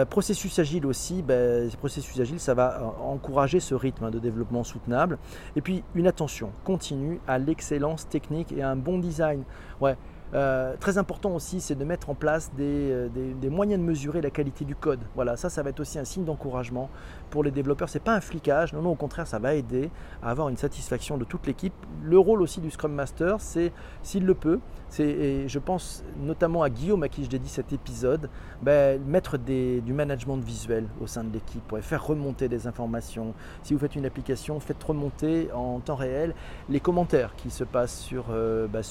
processus 0.09 0.59
agile 0.59 0.87
aussi, 0.87 1.23
ben, 1.23 1.71
processus 1.79 2.19
agile, 2.19 2.41
ça 2.41 2.55
va 2.55 2.95
encourager 3.03 3.61
ce 3.61 3.75
rythme 3.75 4.05
hein, 4.05 4.11
de 4.11 4.19
développement 4.19 4.65
soutenable. 4.65 5.19
Et 5.55 5.61
puis, 5.61 5.85
une 5.95 6.07
attention 6.07 6.51
continue 6.65 7.21
à 7.29 7.39
l'excellence 7.39 8.09
technique 8.09 8.53
et 8.53 8.63
à 8.63 8.71
un 8.71 8.77
bon 8.77 8.99
design. 8.99 9.45
Ouais, 9.83 9.97
Euh, 10.33 10.77
très 10.79 10.99
important 10.99 11.35
aussi, 11.35 11.61
c'est 11.61 11.75
de 11.75 11.85
mettre 11.85 12.09
en 12.11 12.15
place 12.15 12.51
euh, 12.61 13.09
des, 13.09 13.51
moyens 13.51 13.81
de 13.81 13.87
mesurer 13.87 14.21
la 14.21 14.31
qualité 14.31 14.65
du 14.65 14.77
code. 14.77 15.01
Voilà, 15.15 15.37
ça, 15.37 15.51
ça 15.51 15.63
va 15.63 15.71
être 15.71 15.81
aussi 15.81 15.99
un 15.99 16.05
signe 16.05 16.25
d'encouragement 16.25 16.89
pour 17.31 17.43
les 17.43 17.51
développeurs. 17.51 17.89
C'est 17.89 18.03
pas 18.03 18.15
un 18.15 18.21
flicage, 18.21 18.73
non, 18.73 18.83
non, 18.83 18.91
au 18.91 18.97
contraire, 18.97 19.27
ça 19.27 19.39
va 19.39 19.55
aider 19.55 19.91
à 20.23 20.31
avoir 20.31 20.49
une 20.49 20.57
satisfaction 20.57 21.19
de 21.19 21.25
toute 21.25 21.47
l'équipe. 21.47 21.75
Le 22.03 22.19
rôle 22.19 22.43
aussi 22.43 22.61
du 22.61 22.71
Scrum 22.71 22.93
Master, 22.93 23.41
c'est, 23.41 23.73
s'il 24.03 24.25
le 24.25 24.35
peut, 24.35 24.61
je 24.99 25.59
pense 25.59 26.03
notamment 26.23 26.63
à 26.63 26.71
Guillaume 26.71 27.03
à 27.03 27.09
qui 27.09 27.25
je 27.25 27.31
dédie 27.31 27.49
cet 27.49 27.73
épisode, 27.73 28.29
ben, 28.63 29.01
mettre 29.03 29.39
du 29.39 29.93
management 29.93 30.39
visuel 30.39 30.87
au 31.01 31.07
sein 31.07 31.25
de 31.25 31.33
l'équipe, 31.33 31.63
pour 31.67 31.79
faire 31.79 32.05
remonter 32.05 32.49
des 32.49 32.67
informations. 32.67 33.35
Si 33.63 33.73
vous 33.73 33.79
faites 33.79 33.97
une 33.97 34.07
application, 34.07 34.59
faites 34.61 34.83
remonter 34.83 35.51
en 35.53 35.81
temps 35.81 35.95
réel 35.95 36.35
les 36.69 36.81
commentaires 36.81 37.35
qui 37.37 37.51
se 37.51 37.65
passent 37.65 37.99
sur, 37.99 38.27
euh, 38.31 38.67
ben, 38.67 38.83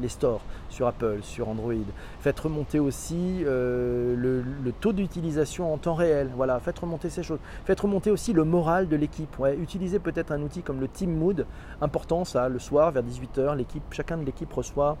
les, 0.00 0.08
stores, 0.08 0.42
sur 0.68 0.86
Apple, 0.86 1.18
sur 1.22 1.48
Android. 1.48 1.74
Faites 2.20 2.40
remonter 2.40 2.78
aussi 2.78 3.42
euh, 3.44 4.16
le, 4.16 4.72
taux 4.80 4.92
d'utilisation 4.92 5.72
en 5.72 5.78
temps 5.78 5.94
réel. 5.94 6.30
Voilà, 6.34 6.58
faites 6.60 6.78
remonter 6.78 7.10
ces 7.10 7.22
choses. 7.22 7.40
Faites 7.64 7.80
remonter 7.80 8.10
aussi 8.10 8.32
le 8.32 8.44
moral 8.44 8.88
de 8.88 8.96
l'équipe. 8.96 9.36
utilisez 9.60 9.98
peut-être 9.98 10.32
un 10.32 10.42
outil 10.42 10.62
comme 10.62 10.80
le 10.80 10.88
Team 10.88 11.14
Mood, 11.14 11.46
important 11.80 12.24
ça, 12.24 12.48
le 12.48 12.58
soir 12.58 12.90
vers 12.92 13.02
18h, 13.02 13.56
l'équipe, 13.56 13.82
chacun 13.90 14.16
de 14.16 14.24
l'équipe 14.24 14.52
reçoit 14.52 14.96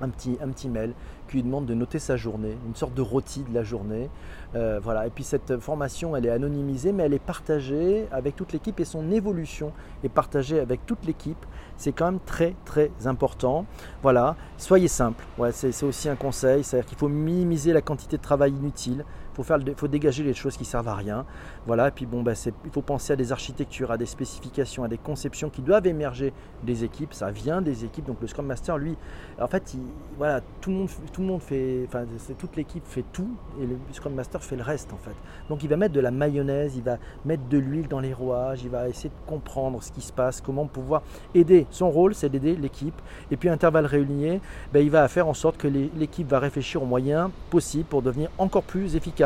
un 0.00 0.08
petit, 0.08 0.36
un 0.42 0.48
petit 0.48 0.68
mail 0.68 0.92
qui 1.28 1.36
lui 1.36 1.42
demande 1.42 1.66
de 1.66 1.74
noter 1.74 1.98
sa 1.98 2.16
journée, 2.16 2.56
une 2.66 2.74
sorte 2.74 2.94
de 2.94 3.02
rôti 3.02 3.42
de 3.48 3.54
la 3.54 3.62
journée. 3.62 4.10
Euh, 4.54 4.80
voilà. 4.82 5.06
Et 5.06 5.10
puis 5.10 5.24
cette 5.24 5.58
formation, 5.58 6.16
elle 6.16 6.26
est 6.26 6.30
anonymisée, 6.30 6.92
mais 6.92 7.04
elle 7.04 7.14
est 7.14 7.18
partagée 7.18 8.06
avec 8.12 8.36
toute 8.36 8.52
l'équipe 8.52 8.78
et 8.80 8.84
son 8.84 9.10
évolution 9.10 9.72
est 10.02 10.08
partagée 10.08 10.60
avec 10.60 10.84
toute 10.86 11.04
l'équipe. 11.06 11.44
C'est 11.76 11.92
quand 11.92 12.06
même 12.06 12.20
très 12.24 12.54
très 12.64 12.90
important. 13.06 13.66
Voilà, 14.02 14.36
soyez 14.58 14.88
simple. 14.88 15.24
Ouais, 15.38 15.50
c'est 15.52 15.82
aussi 15.82 16.08
un 16.08 16.16
conseil, 16.16 16.62
c'est-à-dire 16.62 16.88
qu'il 16.88 16.98
faut 16.98 17.08
minimiser 17.08 17.72
la 17.72 17.80
quantité 17.80 18.16
de 18.16 18.22
travail 18.22 18.52
inutile 18.52 19.04
faut, 19.34 19.42
faire, 19.42 19.58
faut 19.76 19.88
dégager 19.88 20.22
les 20.22 20.34
choses 20.34 20.56
qui 20.56 20.64
servent 20.64 20.88
à 20.88 20.94
rien. 20.94 21.24
Voilà, 21.66 21.90
puis 21.90 22.06
bon, 22.06 22.22
bah, 22.22 22.32
il 22.64 22.70
faut 22.70 22.82
penser 22.82 23.12
à 23.12 23.16
des 23.16 23.32
architectures, 23.32 23.90
à 23.90 23.98
des 23.98 24.06
spécifications, 24.06 24.84
à 24.84 24.88
des 24.88 24.98
conceptions 24.98 25.50
qui 25.50 25.62
doivent 25.62 25.86
émerger 25.86 26.32
des 26.62 26.84
équipes. 26.84 27.14
Ça 27.14 27.30
vient 27.30 27.60
des 27.60 27.84
équipes. 27.84 28.06
Donc 28.06 28.20
le 28.20 28.26
Scrum 28.26 28.46
Master, 28.46 28.78
lui, 28.78 28.96
en 29.40 29.48
fait, 29.48 29.76
voilà, 30.18 30.40
tout 30.60 30.70
le 30.70 30.76
monde, 30.76 30.88
tout 31.12 31.20
le 31.20 31.26
monde 31.26 31.42
fait, 31.42 31.84
enfin, 31.86 32.04
toute 32.38 32.56
l'équipe 32.56 32.84
fait 32.86 33.04
tout 33.12 33.30
et 33.60 33.66
le 33.66 33.76
Scrum 33.92 34.14
Master 34.14 34.42
fait 34.42 34.56
le 34.56 34.62
reste 34.62 34.92
en 34.92 34.98
fait. 34.98 35.14
Donc 35.48 35.62
il 35.62 35.68
va 35.68 35.76
mettre 35.76 35.94
de 35.94 36.00
la 36.00 36.10
mayonnaise, 36.10 36.76
il 36.76 36.82
va 36.82 36.98
mettre 37.24 37.46
de 37.48 37.58
l'huile 37.58 37.88
dans 37.88 38.00
les 38.00 38.12
rouages, 38.12 38.62
il 38.62 38.70
va 38.70 38.88
essayer 38.88 39.10
de 39.10 39.30
comprendre 39.30 39.82
ce 39.82 39.92
qui 39.92 40.00
se 40.00 40.12
passe, 40.12 40.40
comment 40.40 40.66
pouvoir 40.66 41.02
aider. 41.34 41.66
Son 41.70 41.90
rôle, 41.90 42.14
c'est 42.14 42.28
d'aider 42.28 42.56
l'équipe. 42.56 43.00
Et 43.30 43.36
puis 43.36 43.48
intervalle 43.48 43.86
réunier, 43.86 44.40
ben, 44.72 44.80
il 44.80 44.90
va 44.90 45.06
faire 45.08 45.28
en 45.28 45.34
sorte 45.34 45.56
que 45.56 45.68
l'équipe 45.68 46.28
va 46.28 46.38
réfléchir 46.38 46.82
aux 46.82 46.86
moyens 46.86 47.30
possibles 47.50 47.84
pour 47.84 48.02
devenir 48.02 48.30
encore 48.38 48.62
plus 48.62 48.96
efficace 48.96 49.23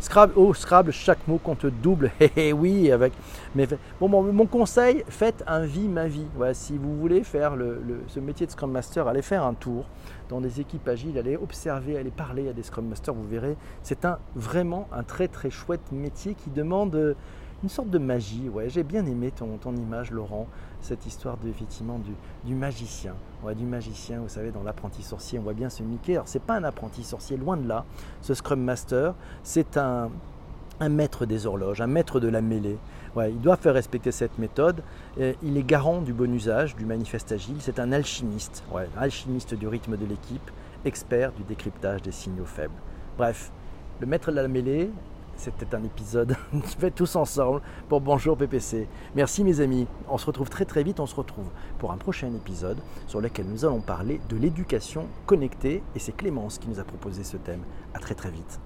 Scrabble, 0.00 0.34
oh 0.36 0.52
Scrabble, 0.52 0.92
chaque 0.92 1.26
mot 1.26 1.38
compte 1.38 1.66
double. 1.66 2.10
Eh, 2.20 2.30
eh 2.36 2.52
oui, 2.52 2.92
avec. 2.92 3.12
Mais 3.54 3.66
bon, 4.00 4.08
mon 4.08 4.46
conseil, 4.46 5.04
faites 5.08 5.42
un 5.46 5.64
vie 5.64 5.88
ma 5.88 6.06
vie. 6.06 6.26
si 6.52 6.76
vous 6.76 6.96
voulez 6.96 7.24
faire 7.24 7.56
le, 7.56 7.80
ce 8.08 8.20
métier 8.20 8.46
de 8.46 8.50
Scrum 8.50 8.70
Master, 8.70 9.08
allez 9.08 9.22
faire 9.22 9.44
un 9.44 9.54
tour 9.54 9.86
dans 10.28 10.40
des 10.40 10.60
équipes 10.60 10.86
agiles, 10.88 11.16
allez 11.18 11.36
observer, 11.36 11.96
allez 11.96 12.10
parler 12.10 12.48
à 12.48 12.52
des 12.52 12.62
Scrum 12.62 12.86
Masters, 12.86 13.14
vous 13.14 13.26
verrez. 13.26 13.56
C'est 13.82 14.04
un 14.04 14.18
vraiment 14.34 14.88
un 14.92 15.04
très 15.04 15.28
très 15.28 15.50
chouette 15.50 15.92
métier 15.92 16.34
qui 16.34 16.50
demande 16.50 17.16
une 17.64 17.70
sorte 17.70 17.88
de 17.88 17.98
magie. 17.98 18.50
Ouais, 18.50 18.68
j'ai 18.68 18.82
bien 18.82 19.06
aimé 19.06 19.32
ton, 19.32 19.74
image, 19.74 20.10
Laurent, 20.10 20.46
cette 20.82 21.06
histoire 21.06 21.38
de, 21.38 21.48
effectivement 21.48 21.98
du, 21.98 22.12
du 22.44 22.54
magicien. 22.54 23.14
Ouais, 23.42 23.54
du 23.54 23.64
magicien, 23.64 24.20
vous 24.20 24.28
savez, 24.28 24.50
dans 24.50 24.62
l'apprenti 24.62 25.02
sorcier, 25.02 25.38
on 25.38 25.42
voit 25.42 25.54
bien 25.54 25.70
ce 25.70 25.82
Mickey. 25.82 26.12
Alors, 26.12 26.28
c'est 26.28 26.42
pas 26.42 26.56
un 26.56 26.64
apprenti 26.64 27.02
sorcier, 27.02 27.38
loin 27.38 27.56
de 27.56 27.66
là. 27.66 27.86
Ce 28.20 28.34
Scrum 28.34 28.60
Master, 28.60 29.14
c'est 29.42 29.78
un, 29.78 30.10
un 30.78 30.88
maître 30.90 31.24
des 31.24 31.46
horloges, 31.46 31.80
un 31.80 31.86
maître 31.86 32.20
de 32.20 32.28
la 32.28 32.42
mêlée. 32.42 32.76
Ouais, 33.16 33.30
il 33.30 33.40
doit 33.40 33.56
faire 33.56 33.72
respecter 33.72 34.12
cette 34.12 34.38
méthode. 34.38 34.82
il 35.16 35.56
est 35.56 35.62
garant 35.62 36.02
du 36.02 36.12
bon 36.12 36.30
usage 36.34 36.76
du 36.76 36.84
manifeste 36.84 37.32
agile. 37.32 37.56
C'est 37.60 37.78
un 37.78 37.92
alchimiste, 37.92 38.62
ouais, 38.74 38.90
alchimiste 38.94 39.54
du 39.54 39.68
rythme 39.68 39.96
de 39.96 40.04
l'équipe, 40.04 40.50
expert 40.84 41.32
du 41.32 41.44
décryptage 41.44 42.02
des 42.02 42.12
signaux 42.12 42.44
faibles. 42.44 42.74
Bref, 43.16 43.50
le 44.00 44.06
maître 44.06 44.30
de 44.30 44.36
la 44.36 44.48
mêlée, 44.48 44.90
c'était 45.36 45.74
un 45.74 45.84
épisode 45.84 46.36
fait 46.78 46.90
tous 46.90 47.16
ensemble 47.16 47.60
pour 47.88 48.00
Bonjour 48.00 48.36
PPC. 48.36 48.88
Merci 49.14 49.44
mes 49.44 49.60
amis. 49.60 49.86
On 50.08 50.18
se 50.18 50.26
retrouve 50.26 50.48
très 50.48 50.64
très 50.64 50.82
vite. 50.82 51.00
On 51.00 51.06
se 51.06 51.14
retrouve 51.14 51.50
pour 51.78 51.92
un 51.92 51.96
prochain 51.96 52.32
épisode 52.34 52.78
sur 53.06 53.20
lequel 53.20 53.46
nous 53.46 53.64
allons 53.64 53.80
parler 53.80 54.20
de 54.28 54.36
l'éducation 54.36 55.06
connectée. 55.26 55.82
Et 55.94 55.98
c'est 55.98 56.16
Clémence 56.16 56.58
qui 56.58 56.68
nous 56.68 56.80
a 56.80 56.84
proposé 56.84 57.24
ce 57.24 57.36
thème. 57.36 57.62
À 57.94 57.98
très 57.98 58.14
très 58.14 58.30
vite. 58.30 58.60